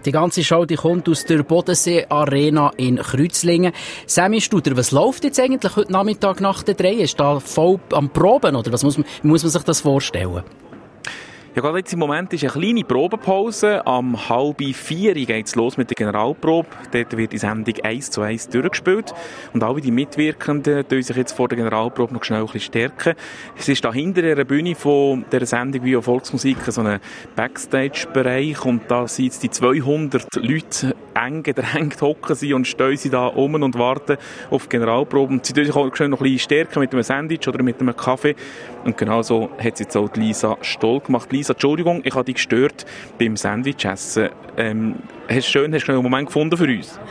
[0.08, 3.74] Die ganze Show die kommt aus der Bodensee Arena in Kreuzlingen.
[4.06, 6.94] Sammy Studer, was läuft jetzt eigentlich heute Nachmittag nach der drei?
[6.94, 10.44] Ist da voll am Proben oder was muss man, muss man sich das vorstellen?
[11.58, 13.84] Ja, gerade jetzt im Moment ist eine kleine Probepause.
[13.88, 16.68] Am halb vier geht es los mit der Generalprobe.
[16.92, 19.12] Dort wird die Sendung eins zu eins durchgespielt.
[19.54, 23.16] Und alle die Mitwirkenden tun sich jetzt vor der Generalprobe noch schnell ein bisschen stärken.
[23.58, 27.00] Es ist da hinter der Bühne von der Sendung wie Volksmusik so ein
[27.36, 28.64] Backstage-Bereich.
[28.64, 33.26] Und da sind jetzt die 200 Leute eng gedrängt hocken sie und stehen sie da
[33.26, 34.18] um und warten
[34.52, 35.34] auf die Generalprobe.
[35.34, 37.82] Und sie tun sich auch schnell noch ein bisschen stärken mit einem Sandwich oder mit
[37.82, 38.36] einem Kaffee.
[38.84, 41.32] Und genau so hat es jetzt auch Lisa Stoll gemacht.
[41.32, 42.86] Lisa, Entschuldigung, ich habe dich gestört
[43.20, 44.30] beim Sandwich-Essen.
[44.58, 44.96] Ähm,
[45.28, 47.00] hast du schön, hast du einen Moment gefunden für uns?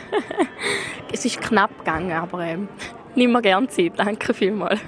[1.11, 2.67] Es ist knapp gegangen, aber ähm,
[3.15, 3.93] nimm mir gerne Zeit.
[3.95, 4.79] Danke vielmals.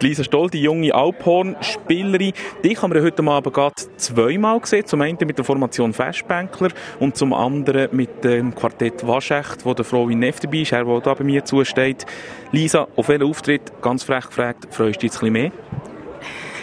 [0.00, 2.32] Die Lisa Stoll, die junge Alphorn-Spielerin,
[2.64, 4.86] dich haben wir heute Abend gerade zweimal gesehen.
[4.86, 6.70] Zum einen mit der Formation Festbänkler
[7.00, 10.84] und zum anderen mit dem Quartett Waschecht, wo der Frau in Neff dabei ist, er,
[10.84, 12.06] der da bei mir zusteht.
[12.52, 15.52] Lisa, auf welchen Auftritt, ganz frech gefragt, freust du dich ein bisschen mehr?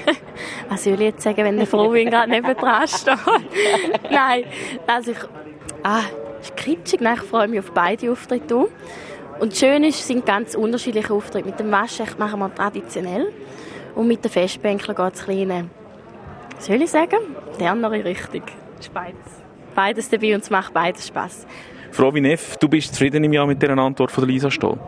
[0.70, 3.18] Was soll ich jetzt sagen, wenn der Frauin gerade neben dran steht?
[4.12, 4.45] Nein,
[4.88, 5.18] also ich...
[5.84, 6.03] Ah,
[6.41, 7.01] ist kitschig.
[7.01, 8.68] Nein, ich freue mich auf beide Auftritte.
[9.39, 11.47] Und schön ist, es sind ganz unterschiedliche Auftritte.
[11.47, 13.32] Mit dem Waschecht machen wir traditionell
[13.95, 15.70] und mit den Festbänkler geht es kleine,
[16.59, 17.18] soll ich sagen,
[17.59, 18.43] die andere Richtung.
[18.93, 19.16] Beides.
[19.76, 21.45] Beides dabei und es macht beides Spaß.
[21.93, 24.79] Frau Wineff, du bist zufrieden im Jahr mit dieser Antwort von Lisa Stoll?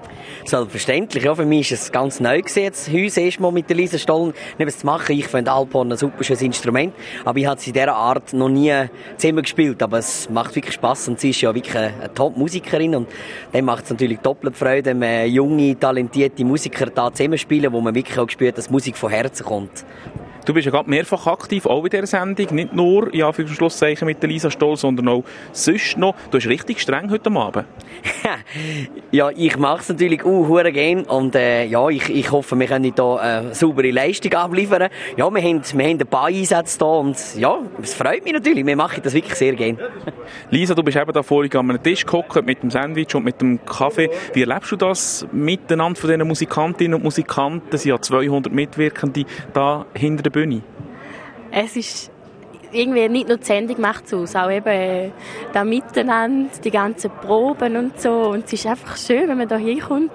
[0.45, 1.35] Selbstverständlich, ja.
[1.35, 4.79] Für mich ist es ganz neu gewesen, jetzt heute erstmal mit der Lisa Stoll etwas
[4.79, 5.11] zu machen.
[5.17, 6.93] Ich finde Alphorn ein super schönes Instrument,
[7.25, 8.73] aber ich habe sie in dieser Art noch nie
[9.17, 9.83] zusammen gespielt.
[9.83, 13.09] Aber es macht wirklich Spass und sie ist ja wirklich eine Top-Musikerin und
[13.51, 18.17] dann macht es natürlich doppelt Freude, wenn junge, talentierte Musiker da zusammenspielen, wo man wirklich
[18.17, 19.85] auch spürt, dass Musik von Herzen kommt.
[20.45, 22.47] Du bist ja gerade mehrfach aktiv, auch in dieser Sendung.
[22.53, 25.23] Nicht nur, ja, für Schlusszeichen mit der Lisa Stoll, sondern auch
[25.53, 26.15] sonst noch.
[26.29, 27.65] Du bist richtig streng heute Abend.
[29.11, 32.67] ja, ich mache es natürlich auch uh, gerne und äh, ja, ich, ich hoffe, wir
[32.67, 34.89] können hier eine äh, saubere Leistung abliefern.
[35.15, 38.65] Ja, wir haben, wir haben ein paar Einsätze hier und ja, es freut mich natürlich.
[38.65, 39.77] Wir machen das wirklich sehr gerne.
[40.49, 43.39] Lisa, du bist eben da vorhin an einem Tisch gehockt mit dem Sandwich und mit
[43.39, 44.09] dem Kaffee.
[44.33, 47.67] Wie erlebst du das miteinander von diesen Musikantinnen und Musikanten?
[47.71, 50.61] Es sind ja 200 Mitwirkende da hinter der Bühne.
[51.51, 52.11] Es ist
[52.73, 55.11] irgendwie nicht nur die Sendung macht es aus, auch eben äh,
[55.53, 58.29] da miteinander, die ganzen Proben und so.
[58.29, 60.11] Und es ist einfach schön, wenn man da hinkommt.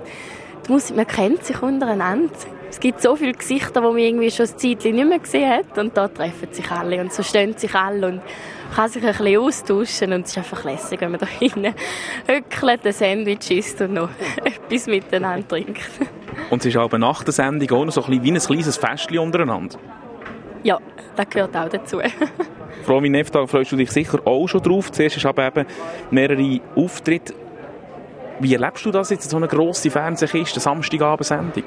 [0.66, 2.34] Die Musik, man kennt sich untereinander.
[2.70, 5.78] Es gibt so viele Gesichter, die man irgendwie schon ein Zeitchen nicht mehr gesehen hat.
[5.78, 8.20] Und da treffen sich alle und so stehen sich alle und
[8.74, 10.12] kann sich ein bisschen austauschen.
[10.12, 11.74] Und es ist einfach lässig, wenn man da hinten
[12.26, 14.10] hückelt, ein Sandwich isst und noch
[14.44, 15.80] etwas miteinander trinkt.
[16.50, 18.76] Und es ist aber nach der Sendung auch noch so ein bisschen wie ein kleines
[18.76, 19.78] Festchen untereinander.
[20.68, 20.78] Ja,
[21.16, 21.98] das gehört auch dazu.
[22.84, 24.92] Frau Winefta, freust du dich sicher auch schon drauf.
[24.92, 25.64] Zuerst ist aber eben
[26.10, 27.32] mehrere Auftritte.
[28.38, 31.64] Wie erlebst du das jetzt, so eine grosse Fernsehkiste, Samstagabendsendung?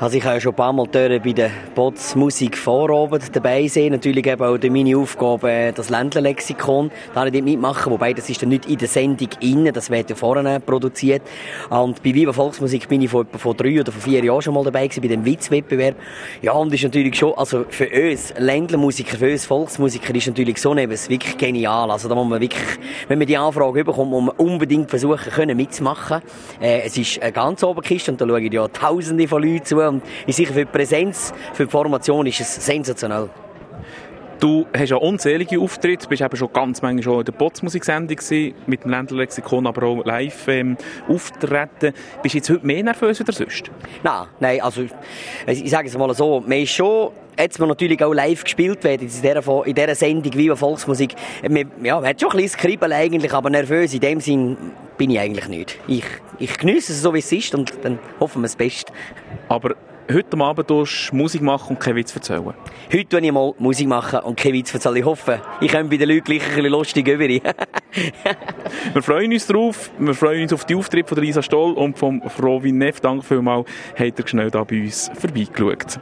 [0.00, 3.92] Also ich habe ja schon ein paar Mal bei der Bots Musik Vorabend dabei sein.
[3.92, 6.90] Natürlich eben auch meine Aufgabe, äh, das Ländlerlexikon.
[7.12, 9.90] Da habe ich nicht mitmachen, wobei das ist dann nicht in der Sendung innen, das
[9.90, 11.22] wird ja vorne produziert.
[11.70, 14.64] Und bei Viva Volksmusik bin ich vor, vor drei oder vor vier Jahren schon mal
[14.64, 15.94] dabei gewesen, bei dem Witzwettbewerb.
[16.42, 20.74] Ja, und ist natürlich schon, also für uns Ländlermusiker, für uns Volksmusiker ist natürlich so
[20.74, 21.92] etwas wirklich genial.
[21.92, 22.64] Also da muss man wirklich,
[23.06, 26.20] wenn man die Anfrage bekommt, muss man unbedingt versuchen können mitzumachen.
[26.60, 30.02] Äh, es ist eine ganz Oberkiste und da schauen ja tausende von Leuten zu und
[30.26, 33.28] ich sicher für die Präsenz, für die Formation ist es sensationell.
[34.40, 38.18] Du hast ja unzählige Auftritte, bist eben schon ganz manchmal schon in der Potsmusik-Sendung
[38.66, 40.76] mit dem Ländlerlexikon, aber auch live ähm,
[41.08, 41.94] auftreten.
[42.22, 43.70] Bist du jetzt heute mehr nervös als sonst?
[44.02, 44.82] Nein, nein, also
[45.46, 49.02] ich sage es mal so, man ist schon jetzt man natürlich auch live gespielt werden
[49.02, 51.14] in dieser, in dieser Sendung wie Volksmusik.
[51.42, 54.56] Man, ja, man hat schon ein bisschen Kribbeln eigentlich, aber nervös in dem Sinn
[54.96, 55.78] bin ich eigentlich nicht.
[55.86, 56.04] Ich,
[56.38, 58.92] ich genieße es so, wie es ist und dann hoffen wir das Beste.
[59.48, 59.74] Aber
[60.12, 62.54] heute Abend Musik machen und keinen Witz erzählen?
[62.92, 64.96] Heute tue ich mal Musik machen und keinen Witz erzählen.
[64.96, 67.28] Ich hoffe, ich komme bei den Leuten gleich ein bisschen lustig über.
[68.94, 69.90] wir freuen uns drauf.
[69.98, 73.00] Wir freuen uns auf die Auftritte von Lisa Stoll und von Frau Neff.
[73.00, 75.98] Danke vielmals, habt ihr schnell da bei uns vorbeigeschaut.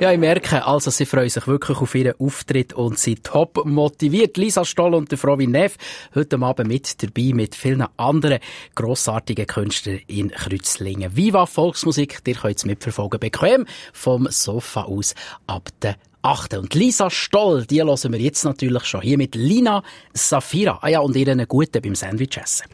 [0.00, 4.36] Ja, ich merke, also sie freuen sich wirklich auf ihren Auftritt und sind top motiviert.
[4.36, 5.76] Lisa Stoll und der Frau Neff
[6.14, 8.40] heute Abend mit dabei mit vielen anderen
[8.74, 11.16] grossartigen Künstlern in Kreuzlingen.
[11.16, 15.14] Viva Volksmusik, ihr könnt es mitverfolgen, bequem vom Sofa aus
[15.46, 16.54] ab der 8.
[16.54, 19.82] Und Lisa Stoll, die hören wir jetzt natürlich schon hier mit Lina
[20.12, 20.78] Safira.
[20.82, 22.66] Ah ja, und ihren Guten beim Sandwich essen.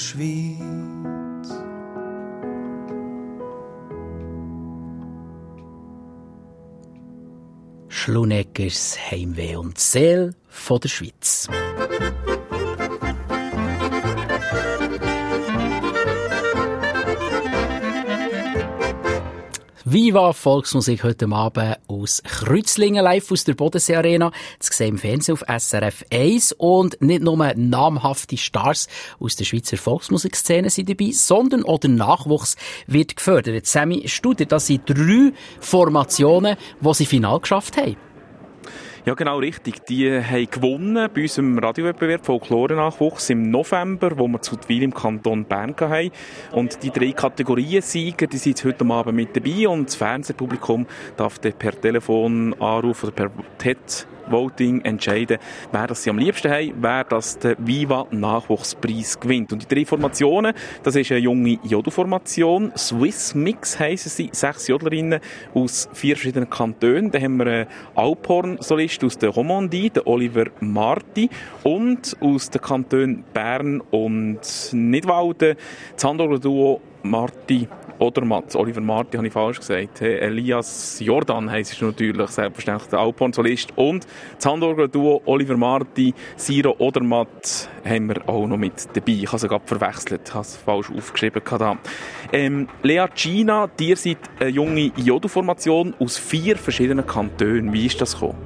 [0.00, 1.50] Von der Schweiz.
[7.88, 11.48] Schluneckers Heimweh und Seel von der Schweiz.
[19.92, 24.30] Viva Volksmusik heute Abend aus Kreuzlingen live aus der Bodensee Arena.
[24.60, 28.86] Das sehen im Fernsehen auf SRF 1 und nicht nur namhafte Stars
[29.18, 32.54] aus der Schweizer Volksmusikszene sind dabei, sondern auch der Nachwuchs
[32.86, 33.66] wird gefördert.
[33.66, 37.96] Sammy Studer, das sind drei Formationen, die sie final geschafft haben.
[39.06, 39.86] Ja, genau richtig.
[39.86, 45.46] Die haben gewonnen bei unserem Radiowettbewerb Folklore-Nachwuchs im November, wo wir zu Wil im Kanton
[45.46, 46.10] Bern hatten.
[46.52, 50.86] Und die drei Kategorien-Sieger, die sind heute Abend mit dabei und das Fernsehpublikum
[51.16, 55.38] darf per Telefon anrufen oder per TED Voting entscheiden,
[55.72, 59.52] wer das sie am liebsten haben, wer das den Viva Nachwuchspreis gewinnt.
[59.52, 65.20] Und die drei Formationen, das ist eine junge Jodel-Formation, Swiss Mix heissen sie, sechs Jodlerinnen
[65.54, 67.10] aus vier verschiedenen Kantonen.
[67.10, 71.28] Dann haben wir einen Alphorn-Solist aus der Romandie, den Oliver Marti,
[71.62, 74.40] und aus den Kantonen Bern und
[74.72, 75.56] Nidwalden,
[75.94, 77.66] das Handorgel-Duo Marti
[78.00, 80.00] oder Mats, Oliver Marti habe ich falsch gesagt.
[80.00, 83.72] Elias Jordan heisst es natürlich, selbstverständlich der Alphorn-Solist.
[83.76, 84.06] Und
[84.36, 89.12] das Handorgel-Duo Oliver Marti, Siro Odermatt haben wir auch noch mit dabei.
[89.12, 91.42] Ich habe es gerade verwechselt, ich habe es falsch aufgeschrieben.
[92.32, 97.72] Ähm, Lea Gina, dir seid eine junge Jodo-Formation aus vier verschiedenen Kantonen.
[97.72, 98.38] Wie ist das gekommen?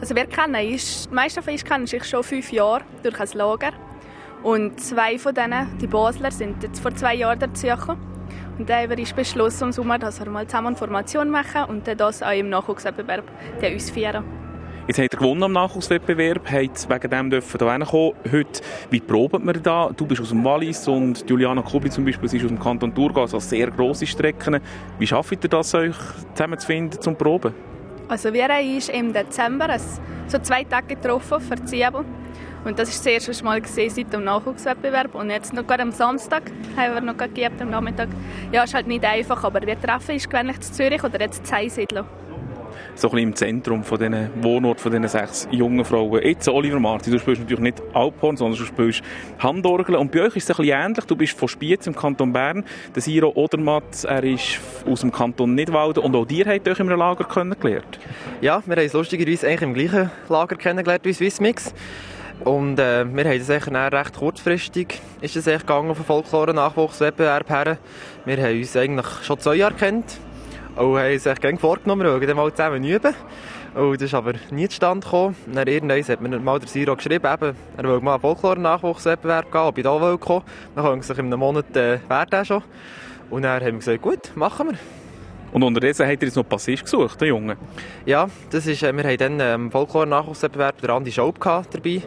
[0.00, 3.28] Also wir kennen ist, die meisten von uns kennen sich schon fünf Jahre durch ein
[3.34, 3.72] Lager.
[4.42, 8.13] Und zwei von denen, die Basler, sind jetzt vor zwei Jahren dazugekommen.
[8.58, 11.96] Und dann haben wir beschlossen Sommer, dass wir mal zusammen eine Formation machen und dann
[11.96, 13.24] das auch im Nachwuchswettbewerb
[13.62, 14.24] uns feiern.
[14.86, 18.12] Jetzt habt ihr gewonnen am Nachwuchswettbewerb, habt wegen dem dürfen hierher kommen.
[18.30, 18.60] Heute,
[18.90, 19.90] wie probt man da?
[19.96, 23.22] Du bist aus dem Wallis und Juliana Kubi zum Beispiel ist aus dem Kanton Thurgau,
[23.22, 24.60] also sehr grosse Strecken.
[24.98, 25.96] Wie schafft ihr das, euch
[26.34, 27.54] zusammenzufinden zum Proben?
[28.08, 29.74] Also wir haben uns im Dezember
[30.26, 32.04] so zwei Tage getroffen für die Ziebel.
[32.64, 35.14] Und das ist das erste Mal gesehen seit dem Nachwuchswettbewerb.
[35.14, 38.08] Und jetzt noch gerade am Samstag haben wir noch gegeben, am Nachmittag.
[38.52, 41.54] Ja, ist halt nicht einfach, aber wir treffen uns gewöhnlich in Zürich oder jetzt in
[41.54, 42.04] Einsiedeln.
[42.96, 46.22] so ein bisschen im Zentrum von diesen Wohnort von diesen sechs jungen Frauen.
[46.22, 49.02] Jetzt Oliver Marti, du spielst natürlich nicht Alphorn, sondern du spielst
[49.38, 51.04] Handorgel und bei euch ist es ein bisschen ähnlich.
[51.04, 52.64] Du bist von Spiez im Kanton Bern,
[52.94, 56.88] der Siro Odermatt, er ist aus dem Kanton Nidwalden und auch dir habt euch in
[56.88, 57.98] einem Lager kennengelernt.
[58.40, 61.74] Ja, wir haben uns lustigerweise eigentlich im gleichen Lager kennengelernt wie Swissmix.
[62.44, 67.78] Und äh, wir haben das eigentlich recht kurzfristig ist es gegangen auf den Folklore-Nachwuchswettbewerb her.
[68.26, 70.18] Wir haben uns eigentlich schon zwei Jahre kennt
[70.76, 73.14] und haben uns gerne vorgenommen, wir wollen mal zusammen üben.
[73.74, 75.34] Und das ist aber nie zustande gekommen.
[75.46, 79.60] dann irgendwann hat mir mal der Siro geschrieben, eben, er will mal einen Folklore-Nachwuchswettbewerb gehen,
[79.62, 80.18] ob ich da will.
[80.74, 82.62] Dann können sich in einem Monat äh, werden schon.
[83.30, 85.03] Und dann haben wir gesagt, gut, machen wir.
[85.54, 87.56] Und unterdessen hat er jetzt noch Passist gesucht, der Junge.
[88.04, 92.02] Ja, das ist, äh, wir haben dann ähm, Folklore-Nachwuchswettbewerb der Andi Schaub dabei.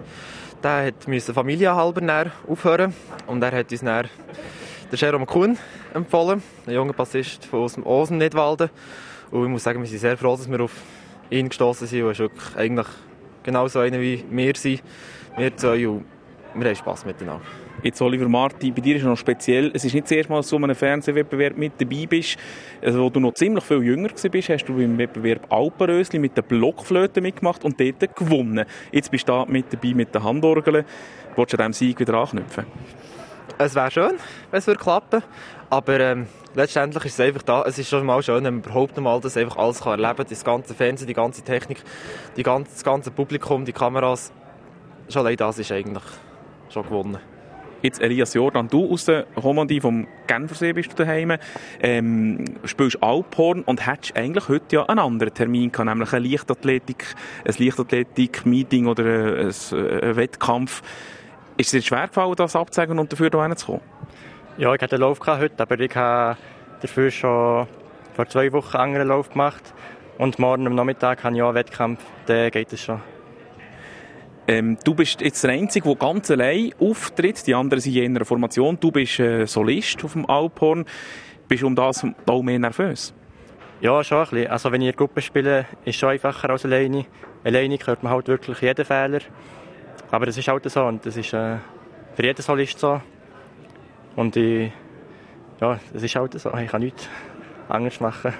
[0.61, 2.93] Der musste familienhalber aufhören
[3.25, 4.09] und er hat uns dann
[4.91, 5.57] den Jerome Kuhn
[5.93, 8.69] empfohlen, ein junger Passist aus dem Osen Nidwalden.
[9.31, 10.73] Und ich muss sagen, wir sind sehr froh, dass wir auf
[11.29, 12.03] ihn gestoßen sind.
[12.03, 12.87] Er ist wirklich eigentlich
[13.43, 14.83] genauso einer wie wir sind.
[15.37, 16.03] Wir zwei und
[16.53, 17.45] wir haben Spass miteinander.
[17.83, 20.39] Jetzt Oliver Marti, bei dir ist es noch speziell, es ist nicht das erste Mal,
[20.39, 22.37] dass du in einem Fernsehwettbewerb mit dabei bist,
[22.81, 26.41] also, wo du noch ziemlich viel jünger bist, hast du beim Wettbewerb Alpenrösli mit der
[26.41, 28.65] Blockflöte mitgemacht und dort gewonnen.
[28.91, 30.85] Jetzt bist du da mit dabei mit der Handorgel.
[31.35, 32.65] Willst du an diesem Sieg wieder anknüpfen?
[33.59, 34.13] Es wäre schön,
[34.51, 35.23] wenn es klappen
[35.69, 37.63] aber ähm, letztendlich ist es einfach da.
[37.63, 40.27] Es ist schon mal schön, wenn man überhaupt mal das einfach alles kann erleben kann.
[40.29, 41.83] Das ganze Fernsehen, die ganze Technik,
[42.37, 44.31] die ganze, das ganze Publikum, die Kameras.
[45.09, 46.03] Schon allein das ist eigentlich
[46.69, 47.17] schon gewonnen.
[47.83, 51.37] Jetzt Elias Jordan, du aus der Romandie vom Genfersee bist du daheim,
[51.79, 57.05] ähm, spielst Alphorn und hättest eigentlich heute ja einen anderen Termin gehabt, nämlich ein Leichtathletik,
[57.45, 60.81] ein Leichtathletik-Meeting oder ein, ein, Wettkampf.
[61.57, 63.81] Ist es dir schwer gefallen, das abzusagen und dafür hierher zu kommen?
[64.57, 66.37] Ja, ich hatte einen Lauf heute, aber ich habe
[66.81, 67.67] dafür schon
[68.15, 69.73] vor zwei Wochen einen anderen Lauf gemacht
[70.17, 73.01] und morgen am Nachmittag habe ich auch einen Wettkampf, dann geht es schon.
[74.49, 77.45] Ähm, du bist jetzt der Einzige, der ganz allein auftritt.
[77.47, 78.79] Die anderen sind in einer Formation.
[78.79, 80.85] Du bist äh, Solist auf dem Alphorn.
[81.49, 83.13] Bist du um das auch mehr nervös?
[83.81, 84.47] Ja, schon ein bisschen.
[84.47, 87.05] Also wenn ich in Gruppe spiele, ist es schon einfacher als alleine.
[87.43, 89.19] Alleine hört man halt wirklich jeden Fehler.
[90.11, 91.57] Aber das ist halt so und das ist äh,
[92.15, 93.01] für jeden Solist so.
[94.15, 94.71] Und ich,
[95.59, 96.57] ja, das ist halt so.
[96.57, 97.09] Ich kann nichts
[97.69, 98.33] anders machen.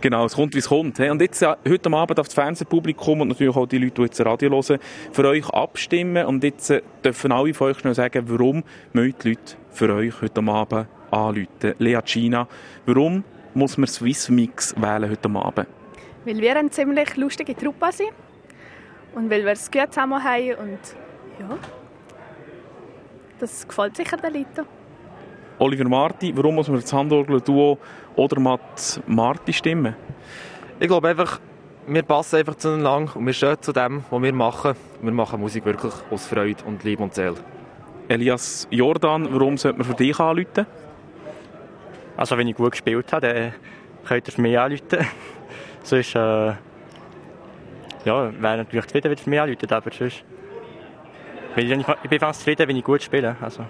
[0.00, 0.98] Genau, es kommt, wie es kommt.
[0.98, 4.50] Und jetzt, heute Abend auf das Fernsehpublikum und natürlich auch die Leute, die jetzt Radio
[4.50, 4.78] hören,
[5.12, 6.24] für euch abstimmen.
[6.26, 10.20] Und jetzt äh, dürfen alle von euch schnell sagen, warum müssen die Leute für euch
[10.22, 11.74] heute Abend anrufen.
[11.78, 12.46] Lea China,
[12.86, 13.24] warum
[13.54, 15.66] muss man Swiss Mix wählen heute Abend?
[16.24, 18.12] Weil wir eine ziemlich lustige Truppe sind.
[19.14, 20.54] Und weil wir es gut zusammen haben.
[20.54, 20.78] Und
[21.40, 21.58] ja,
[23.38, 24.66] das gefällt sicher den Leuten.
[25.58, 27.76] Oliver Marti, warum muss man das Handorgel-Duo
[28.20, 29.96] oder Matt Marti stimmen?
[30.78, 31.40] Ich glaube einfach,
[31.86, 34.74] wir passen einfach zueinander und wir stehen zu dem, was wir machen.
[35.00, 37.36] Wir machen Musik wirklich aus Freude und Liebe und Seele.
[38.08, 40.66] Elias Jordan, warum sollte man für dich anrufen?
[42.16, 43.54] Also wenn ich gut gespielt habe, dann
[44.06, 45.06] könnt ihr für mich anrufen.
[45.82, 46.56] sonst, äh, ja,
[48.04, 50.24] wäre natürlich zufrieden, wenn ihr für mich anrufen, aber sonst...
[51.56, 53.36] Ich bin fast zufrieden, wenn ich gut spiele.
[53.40, 53.64] Also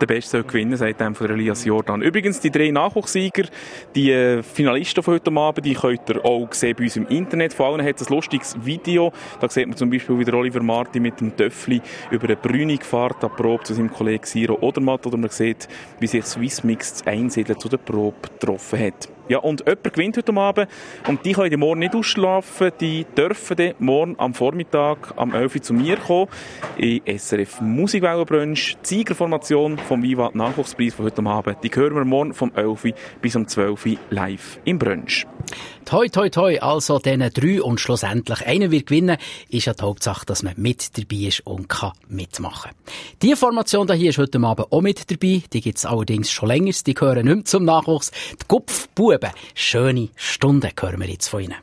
[0.00, 2.02] der Beste soll gewinnen, sagt einem von Elias Jordan.
[2.02, 3.44] Übrigens, die drei Nachwuchssieger,
[3.94, 7.52] die äh, Finalisten von heute Abend, die könnt ihr auch sehen bei uns im Internet.
[7.52, 9.12] Vor allem hat es ein lustiges Video.
[9.40, 12.84] Da sieht man zum Beispiel, wie der Oliver Marti mit dem Töffli über eine Brünig
[12.84, 15.06] fährt, an Probe zu seinem Kollegen Siro Odermatt.
[15.06, 15.68] Oder man sieht,
[15.98, 19.19] wie sich Swissmix zu Einsiedeln zu der Probe getroffen hat.
[19.30, 20.68] Ja, und jemand gewinnt heute Abend
[21.06, 22.72] und die können morgen nicht ausschlafen.
[22.80, 26.26] Die dürfen dann morgen am Vormittag am 11 Uhr zu mir kommen
[26.76, 28.76] in SRF Musikwellenbrunch.
[28.82, 32.92] Die Siegerformation vom Viva Nachwuchspreis von heute Abend, die hören wir morgen vom 11 Uhr
[33.22, 35.28] bis um 12 Uhr live im Brunch.
[35.84, 39.16] Toi, toi, toi, also diesen drei und schlussendlich einer wird gewinnen,
[39.48, 42.72] ist ja die Hauptsache, dass man mit dabei ist und kann mitmachen.
[43.22, 46.72] Die Formation hier ist heute Abend auch mit dabei, die gibt es allerdings schon länger,
[46.86, 48.10] die gehören nicht mehr zum Nachwuchs.
[48.40, 48.46] Die
[49.20, 49.32] üben.
[49.54, 51.56] Schöne Stunden hören wir jetzt von Ihnen.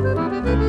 [0.00, 0.19] Musik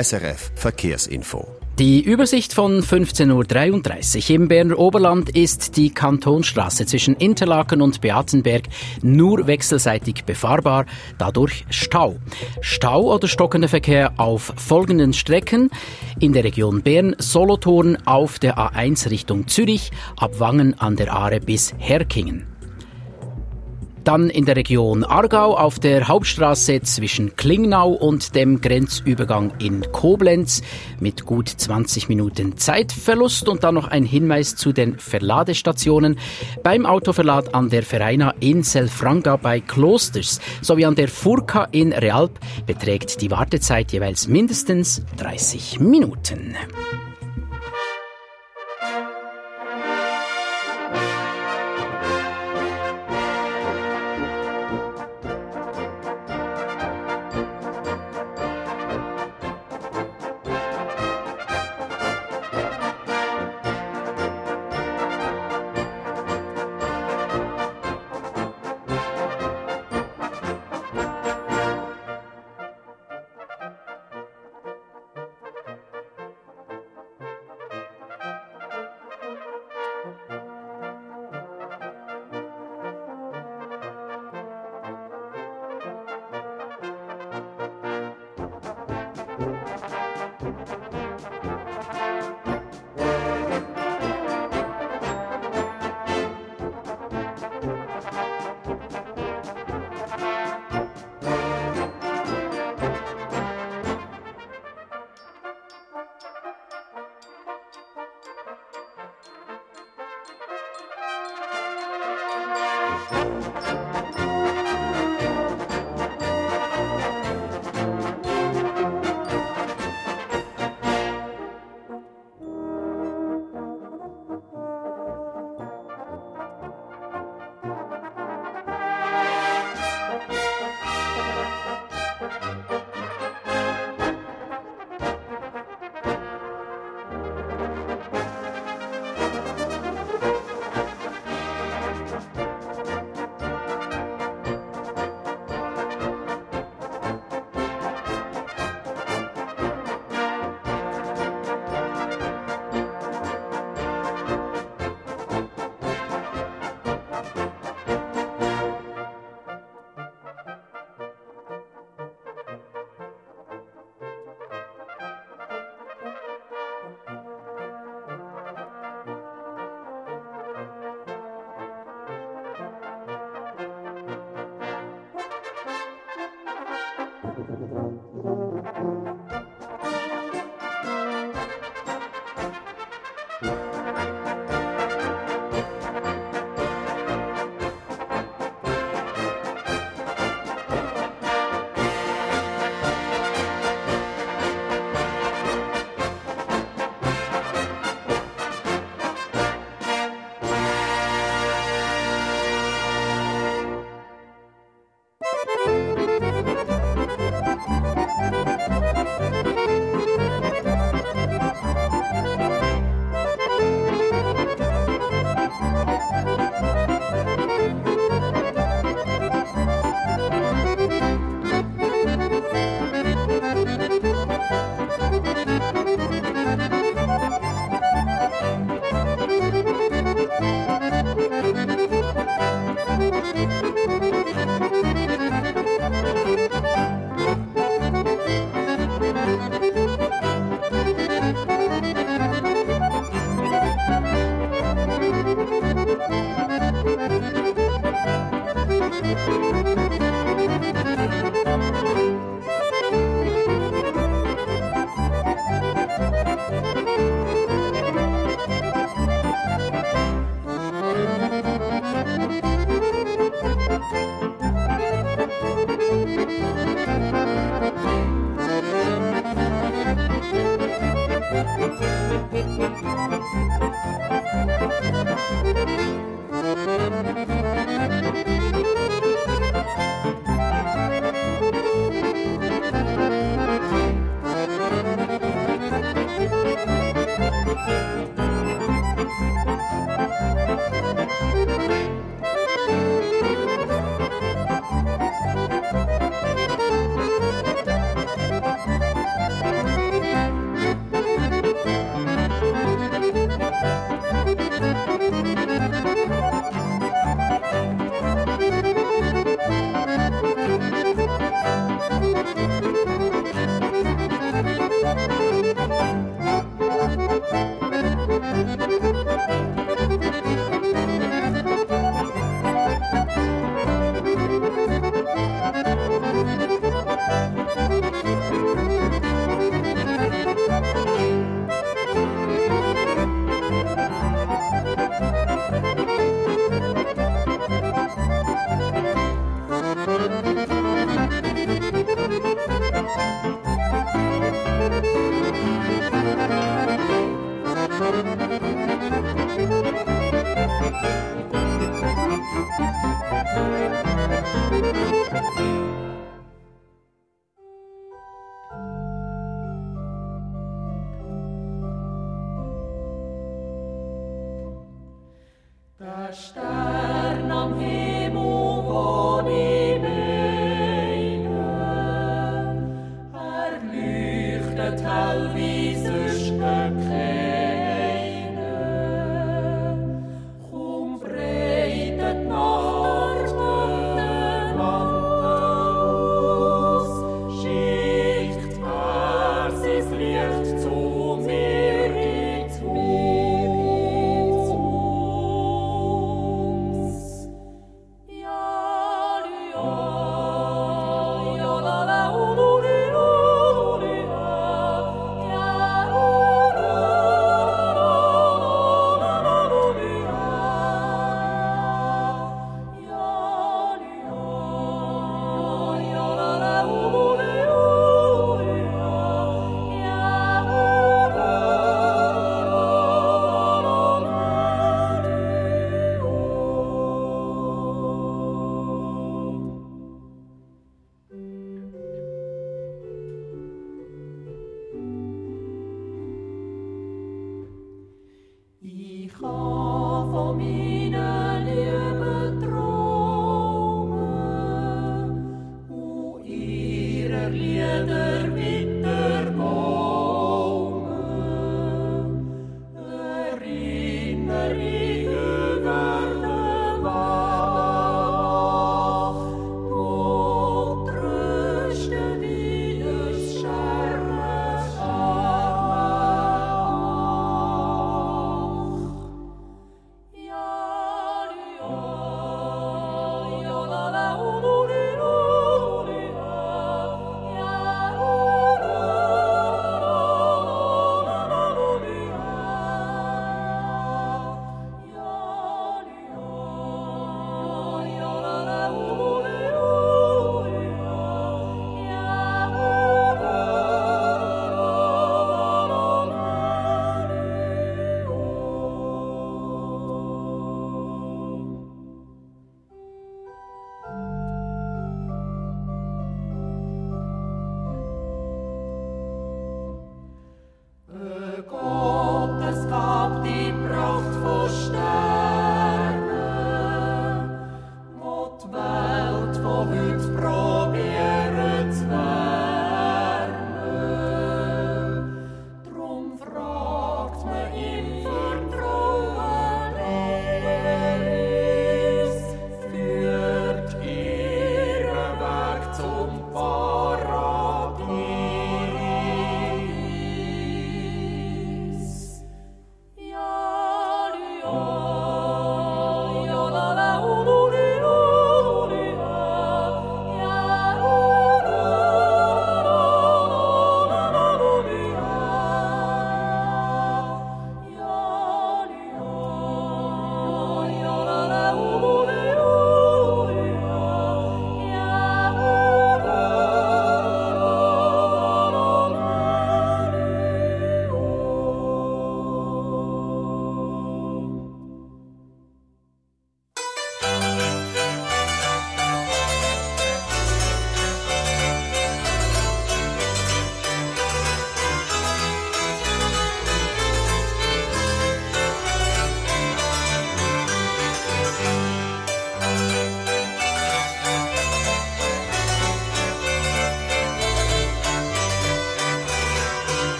[0.00, 1.48] SRF Verkehrsinfo.
[1.80, 4.36] Die Übersicht von 15.33 Uhr.
[4.36, 8.64] Im Berner Oberland ist die Kantonstraße zwischen Interlaken und Beatenberg
[9.02, 10.86] nur wechselseitig befahrbar,
[11.18, 12.16] dadurch Stau.
[12.60, 15.70] Stau oder stockender Verkehr auf folgenden Strecken.
[16.20, 21.40] In der Region Bern, Solothurn auf der A1 Richtung Zürich, ab Wangen an der Aare
[21.40, 22.57] bis Herkingen.
[24.08, 30.62] Dann in der Region Aargau auf der Hauptstraße zwischen Klingnau und dem Grenzübergang in Koblenz
[30.98, 36.18] mit gut 20 Minuten Zeitverlust und dann noch ein Hinweis zu den Verladestationen
[36.62, 42.40] beim Autoverlad an der Vereina in Selfranga bei Klosters sowie an der Furka in Realp
[42.64, 46.56] beträgt die Wartezeit jeweils mindestens 30 Minuten.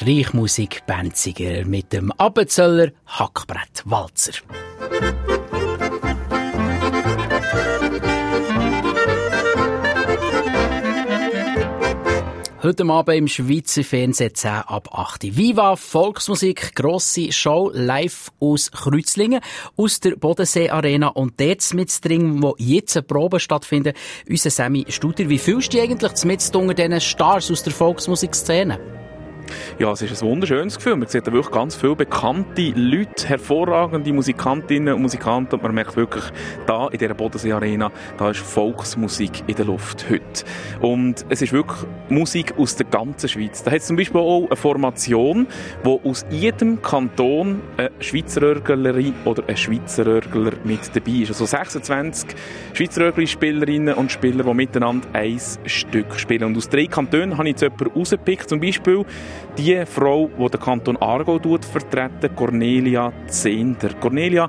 [0.00, 4.30] Streichmusik Benziger mit dem Abenzöller Hackbrett Walzer.
[12.62, 15.36] Heute Abend im Schweizer Fernsehen 10 ab 8.
[15.36, 19.40] Viva Volksmusik, grosse Show live aus Kreuzlingen,
[19.76, 23.96] aus der Bodensee Arena und dort mit drin, wo jetzt eine Probe stattfindet.
[24.28, 28.97] Unser Sammy Studer, wie fühlst du dich eigentlich mit diesen Stars aus der Volksmusikszene?
[29.78, 30.96] Ja, es ist ein wunderschönes Gefühl.
[30.96, 35.54] Man sieht wirklich ganz viele bekannte Leute, hervorragende Musikantinnen und Musikanten.
[35.56, 36.24] Und man merkt wirklich,
[36.66, 40.44] da in dieser Bodensee Arena, da ist Volksmusik in der Luft heute.
[40.80, 43.62] Und es ist wirklich Musik aus der ganzen Schweiz.
[43.62, 45.46] Da hat es zum Beispiel auch eine Formation,
[45.84, 51.30] wo aus jedem Kanton eine Schweizer Örglerin oder ein Schweizer Örgler mit dabei ist.
[51.30, 52.28] Also 26
[52.72, 56.44] Schweizer Örgli-Spielerinnen und Spieler, die miteinander ein Stück spielen.
[56.44, 58.48] Und aus drei Kantonen habe ich jetzt jemanden rausgepickt.
[58.48, 59.04] Zum Beispiel
[59.56, 63.94] die Frau, die den Kanton Aargau vertreten, Cornelia Zehnder.
[64.00, 64.48] Cornelia,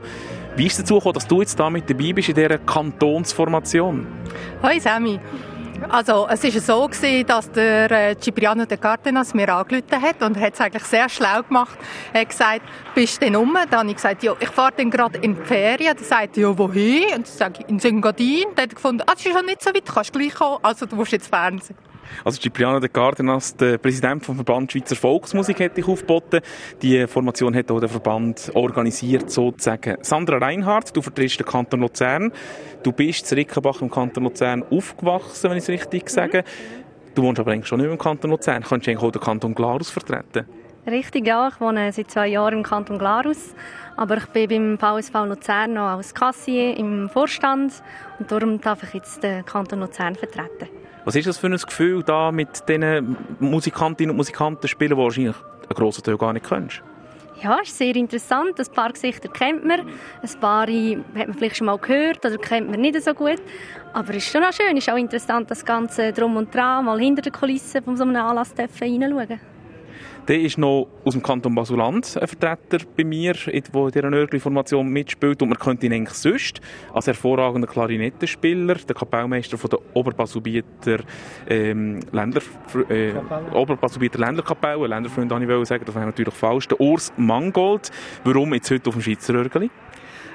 [0.55, 4.07] wie ist es dazu gekommen, dass du jetzt da mit dabei bist in dieser Kantonsformation?
[4.61, 5.19] Hoi Sammy.
[5.87, 10.37] Also es war so, gewesen, dass der äh, Cipriano de Cardenas mir angerufen hat und
[10.37, 11.77] hat es eigentlich sehr schlau gemacht.
[12.11, 12.61] Er hat gesagt,
[12.93, 13.57] bist du denn rum?
[13.69, 15.95] Dann habe ich gesagt, ja, ich fahre dann gerade in die Ferien.
[15.95, 17.03] Dann sagt er, ja, wohin?
[17.03, 18.43] Und dann sage ich, in Syngadin.
[18.55, 20.57] Dann hat er gefunden, ah, das ist schon nicht so weit, du kannst gleich kommen,
[20.61, 21.77] also du musst jetzt Fernsehen.
[22.23, 26.41] Also Cipriano de Cardenas, der Präsident vom Verband Schweizer Volksmusik, hätte ich aufgeboten.
[26.81, 29.97] Die Formation hat auch der Verband organisiert, sozusagen.
[30.01, 32.31] Sandra Reinhardt, du vertrittst den Kanton Luzern.
[32.83, 36.43] Du bist in Rickenbach im Kanton Luzern aufgewachsen, wenn ich es richtig sage.
[37.15, 38.63] Du wohnst aber eigentlich schon nicht im Kanton Luzern.
[38.63, 40.45] Kannst du eigentlich auch den Kanton Glarus vertreten?
[40.87, 41.49] Richtig, ja.
[41.49, 43.53] Ich wohne seit zwei Jahren im Kanton Glarus.
[43.97, 47.73] Aber ich bin beim VSV Luzern noch als Kassier im Vorstand
[48.17, 50.69] und darum darf ich jetzt den Kanton Luzern vertreten.
[51.05, 54.97] Was ist das für ein Gefühl, da mit diesen Musikantinnen und Musikanten zu spielen, die
[54.97, 56.81] wahrscheinlich einen grossen Teil gar nicht kennst?
[57.41, 58.59] Ja, ist sehr interessant.
[58.59, 62.69] Ein paar Gesichter kennt man, ein paar hat man vielleicht schon mal gehört oder kennt
[62.69, 63.41] man nicht so gut.
[63.93, 66.83] Aber es ist schon auch schön, es ist auch interessant, das Ganze drum und dran,
[66.83, 69.39] mal hinter den Kulissen von so einem Anlass hineinschauen.
[70.29, 74.87] Dann ist noch aus dem Kanton Basuland ein Vertreter bei mir, der in dieser Nörgli-Formation
[74.87, 75.41] mitspielt.
[75.41, 76.61] Und man könnte ihn eigentlich sonst
[76.93, 80.99] als hervorragender Klarinettenspieler, der Kapellmeister von der Oberbaselbieter
[81.49, 82.41] ähm, Länder,
[82.89, 83.13] äh,
[83.55, 87.89] Oberbaselbieter Länderkapelle, Länderfreund, ich will sagen, das wäre natürlich falsch, der Urs Mangold.
[88.23, 89.71] Warum jetzt heute auf dem Schweizer Örgeli?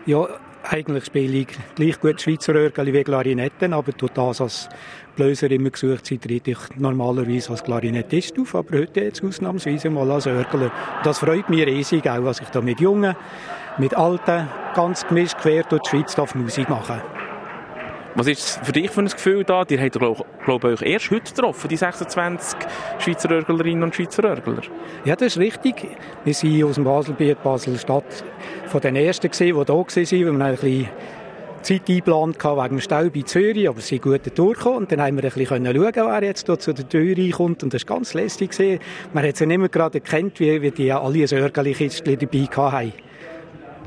[0.06, 0.26] Ja,
[0.64, 4.68] eigentlich spiele ich gleich gut Schweizer Örgeli wie Klarinetten, aber durch das als
[5.14, 10.10] Bläser immer gesucht sind, trete ich normalerweise als Klarinettist auf, aber heute jetzt ausnahmsweise mal
[10.10, 10.70] als Örgler.
[11.02, 13.16] Das freut mich riesig, auch was ich da mit Jungen,
[13.78, 17.00] mit Alten, ganz gemischt quer durch die Schweiz darf Musik machen
[18.14, 19.64] was ist für dich für ein Gefühl da?
[19.68, 22.58] Ihr habt, glaube glaub, euch erst heute getroffen, die 26
[22.98, 24.62] Schweizer Örglerinnen und Schweizer Örgler.
[25.04, 25.74] Ja, das ist richtig.
[26.24, 28.24] Wir sind aus dem Baselbiet, Basel-Stadt,
[28.66, 30.88] von den Ersten gewesen, die da waren, weil wir ein bisschen
[31.64, 34.78] Zeit eingeplant wegen dem Stau bei Zürich, aber sie sind gut durchgekommen.
[34.80, 37.62] Und dann haben wir ein bisschen schauen, wer jetzt zu der Tür reinkommt.
[37.62, 38.50] Und das war ganz lästig.
[39.12, 42.92] Man hat sie nicht mehr gerade erkannt, wie, wie die alle ein Örgeli-Kistchen dabei hatten.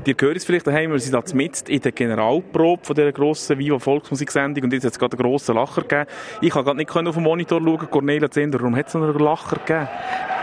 [0.06, 3.58] Ihr hört es vielleicht daheim, wir sind jetzt mit in der Generalprobe von dieser grossen
[3.58, 6.06] Viva Volksmusiksendung und jetzt hat es gerade einen grossen Lacher gegeben.
[6.40, 9.56] Ich kann gerade nicht auf den Monitor schauen, Cornelia Zender, warum hat es einen Lacher
[9.56, 9.88] gegeben?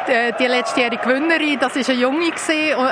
[0.08, 2.32] Die, die letztjährige Gewinnerin, das war eine Junge,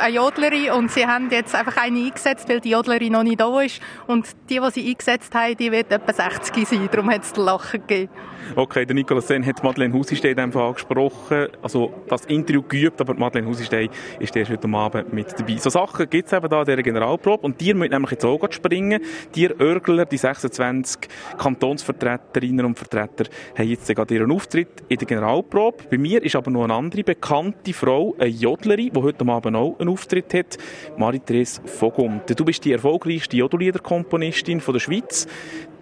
[0.02, 3.62] eine Jodlerin, und sie haben jetzt einfach eine eingesetzt, weil die Jodlerin noch nicht da
[3.62, 3.82] ist.
[4.08, 7.44] Und die, die sie eingesetzt haben, die wird etwa 60 sein, darum hat es den
[7.44, 8.10] Lacher gegeben.
[8.56, 13.48] Okay, der Nikolaus Sen hat Madeleine Husistey einfach angesprochen, also das Interview geübt, aber Madeleine
[13.48, 13.90] Husistey
[14.20, 15.58] ist erst heute Abend mit dabei.
[15.58, 18.40] So Sachen gibt es eben da in dieser Generalprobe und die müssen nämlich jetzt auch
[18.52, 19.02] springen.
[19.34, 23.26] Die Örgler, die 26 Kantonsvertreterinnen und Vertreter,
[23.58, 25.86] haben jetzt gerade ihren Auftritt in der Generalprobe.
[25.90, 29.80] Bei mir ist aber noch eine andere bekannte Frau, eine Jodlerin, die heute Abend auch
[29.80, 30.58] einen Auftritt hat,
[30.98, 32.22] Marie-Therese Vogum.
[32.28, 35.28] Du bist die erfolgreichste Jodelliederkomponistin der Schweiz.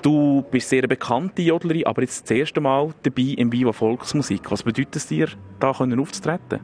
[0.01, 4.49] Du bist sehr bekannte Jodlerin, aber jetzt das erste Mal dabei im Viva Volksmusik.
[4.49, 5.27] Was bedeutet es dir,
[5.59, 6.59] da aufzutreten?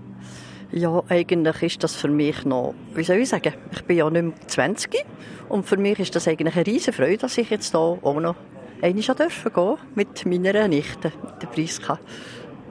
[0.71, 4.23] Ja, eigentlich ist das für mich noch, wie soll ich sagen, ich bin ja nicht
[4.23, 5.05] mehr 20
[5.49, 8.35] und für mich ist das eigentlich eine riesige Freude, dass ich jetzt hier auch noch
[8.81, 11.99] einmal gehen mit meiner Nichte, mit der Priska.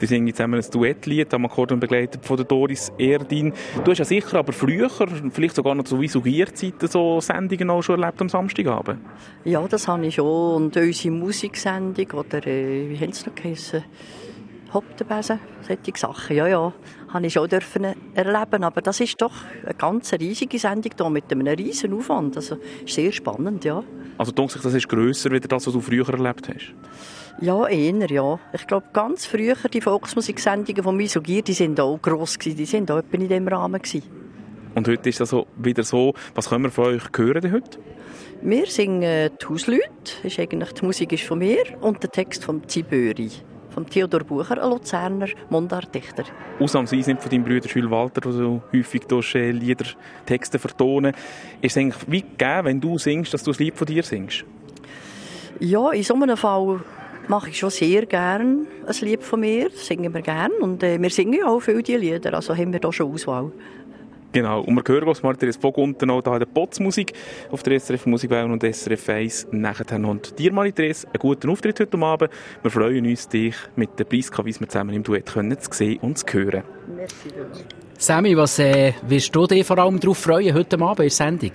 [0.00, 3.52] Die singen zusammen ein Duettlied, am Akkordeon begleitet von der Doris Erdin.
[3.82, 4.90] Du hast ja sicher aber früher,
[5.30, 9.00] vielleicht sogar noch zu Visugierzeiten, so Sendungen auch schon erlebt am Samstagabend.
[9.44, 10.66] Ja, das habe ich schon.
[10.66, 13.84] Und unsere Musiksendung, oder äh, wie haben sie noch geheissen?
[14.74, 16.72] Hopp der Besen, solche Sachen, ja, ja,
[17.08, 18.64] habe ich schon dürfen erleben.
[18.64, 19.32] Aber das ist doch
[19.64, 22.36] eine ganz riesige Sendung hier mit einem riesen Aufwand.
[22.36, 23.82] Also sehr spannend, ja.
[24.18, 26.74] Also denke ich, das ist grösser, als das, was du früher erlebt hast?
[27.40, 28.38] Ja, eher, ja.
[28.52, 32.90] Ich glaube, ganz früher, die Volksmusiksendungen von Misogir, die sind auch gross gewesen, die sind
[32.90, 34.02] auch in diesem Rahmen gewesen.
[34.74, 37.78] Und heute ist das so, wieder so, was können wir von euch hören denn heute?
[38.42, 39.82] Wir singen die Hausleute,
[40.22, 43.30] ist eigentlich, die Musik ist von mir, und der Text von Ziböri,
[43.70, 46.24] von Theodor Bucher, ein Luzerner Mundartdichter.
[46.58, 49.86] Ausnahmsweise nicht von deinem Bruder Jules Walter, der so häufig durch äh, Lieder,
[50.24, 51.12] Texte vertonen.
[51.60, 54.44] Ist es eigentlich wie gegeben, wenn du singst, dass du ein Lied von dir singst?
[55.58, 56.80] Ja, in so einem Fall
[57.28, 60.52] mache ich schon sehr gern ein Lied von mir, singen wir gern.
[60.60, 63.52] Und äh, wir singen ja auch viele diese Lieder, also haben wir da schon Auswahl.
[64.32, 67.14] Genau, und wir hören was Martin Vogunten noch da in der Potsmusik
[67.50, 69.98] auf der SRF Musikwellen und SRF 1 nachher.
[70.04, 72.30] Und dir, Marie-Therese, einen guten Auftritt heute Abend.
[72.60, 76.18] Wir freuen uns, dich mit der Priska Wiesmer zusammen im Duett können zu sehen und
[76.18, 76.64] zu hören.
[76.94, 77.30] Merci.
[77.98, 81.52] Sammy, was äh, wirst du dich vor allem darauf freuen heute Abend in der Sendung?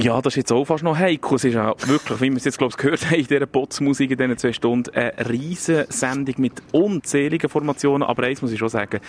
[0.00, 1.34] Ja, das ist jetzt auch fast noch heikel.
[1.34, 4.12] Es ist auch wirklich, wie wir es jetzt, glaube ich, gehört haben, in dieser Potsmusik
[4.12, 8.04] in diesen zwei Stunden, eine riesige Sendung mit unzähligen Formationen.
[8.04, 9.00] Aber eins muss ich schon sagen,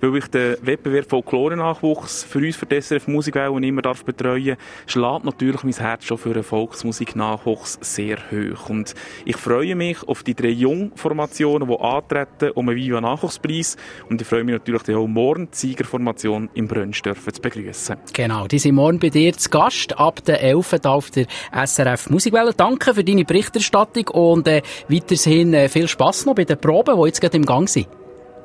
[0.00, 4.56] weil ich den Wettbewerb Folklore-Nachwuchs für uns, für die SRF Musikwellen immer darf betreuen,
[4.86, 8.70] schlägt natürlich mein Herz schon für einen Volksmusik-Nachwuchs sehr hoch.
[8.70, 8.94] Und
[9.24, 13.76] ich freue mich auf die drei Jungformationen, die antreten um einen Viva Nachwuchspreis.
[14.08, 17.96] Und ich freue mich natürlich auch morgen die Siegerformation im Brönsch dürfen zu begrüßen.
[18.12, 20.84] Genau, die sind morgen bei dir zu Gast, ab der 11.
[20.84, 22.54] auf der SRF Musikwelle.
[22.54, 27.06] Danke für deine Berichterstattung und äh, weiterhin äh, viel Spass noch bei den Proben, die
[27.06, 27.99] jetzt gerade im Gang sind.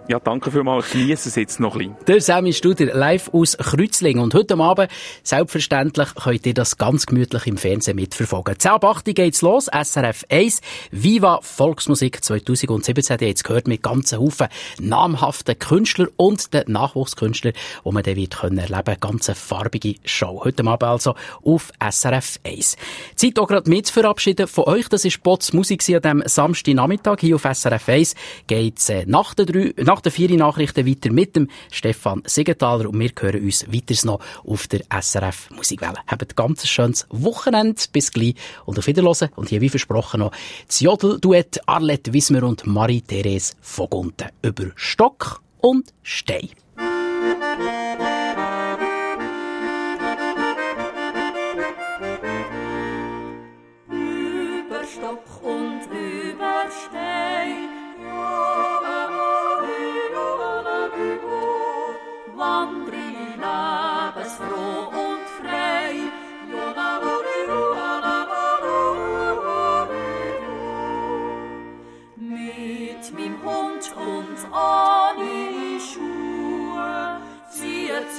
[0.08, 0.92] Ja, danke vielmals.
[0.92, 2.06] Genießen es jetzt noch ein bisschen.
[2.06, 4.22] Der Sammy Studer live aus Kreuzlingen.
[4.22, 4.92] Und heute Abend,
[5.24, 8.60] selbstverständlich, könnt ihr das ganz gemütlich im Fernsehen mitverfolgen.
[8.60, 9.66] 10 ab 8 geht's los.
[9.66, 10.62] SRF 1.
[10.92, 13.18] Viva Volksmusik 2017.
[13.22, 14.48] Ihr jetzt gehört mit ganzen Haufen
[14.80, 18.98] namhaften Künstlern und den Nachwuchskünstlern, die man dann wird können erleben.
[19.00, 20.42] Ganz eine farbige Show.
[20.44, 22.78] Heute Abend also auf SRF 1.
[23.16, 24.88] Zeit auch gerade mit zu verabschieden von euch.
[24.88, 28.16] Das ist Bots Musik an diesem Samstagnachmittag hier auf SRF 1.
[28.46, 33.00] Geht's äh, nach der drei, nach den vier Nachrichten weiter mit dem Stefan Siegenthaler und
[33.00, 36.00] wir hören uns weiter noch auf der SRF Musikwelle.
[36.06, 37.82] Habt ein ganz schönes Wochenende.
[37.94, 38.36] Bis gleich
[38.66, 39.30] und auf Wiederhören.
[39.36, 40.32] Und hier wie versprochen noch
[40.68, 46.65] das Jodel-Duett Arlette Wismer und Marie-Therese Vogunten über Stock und Stein.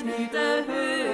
[0.09, 1.06] Und ohne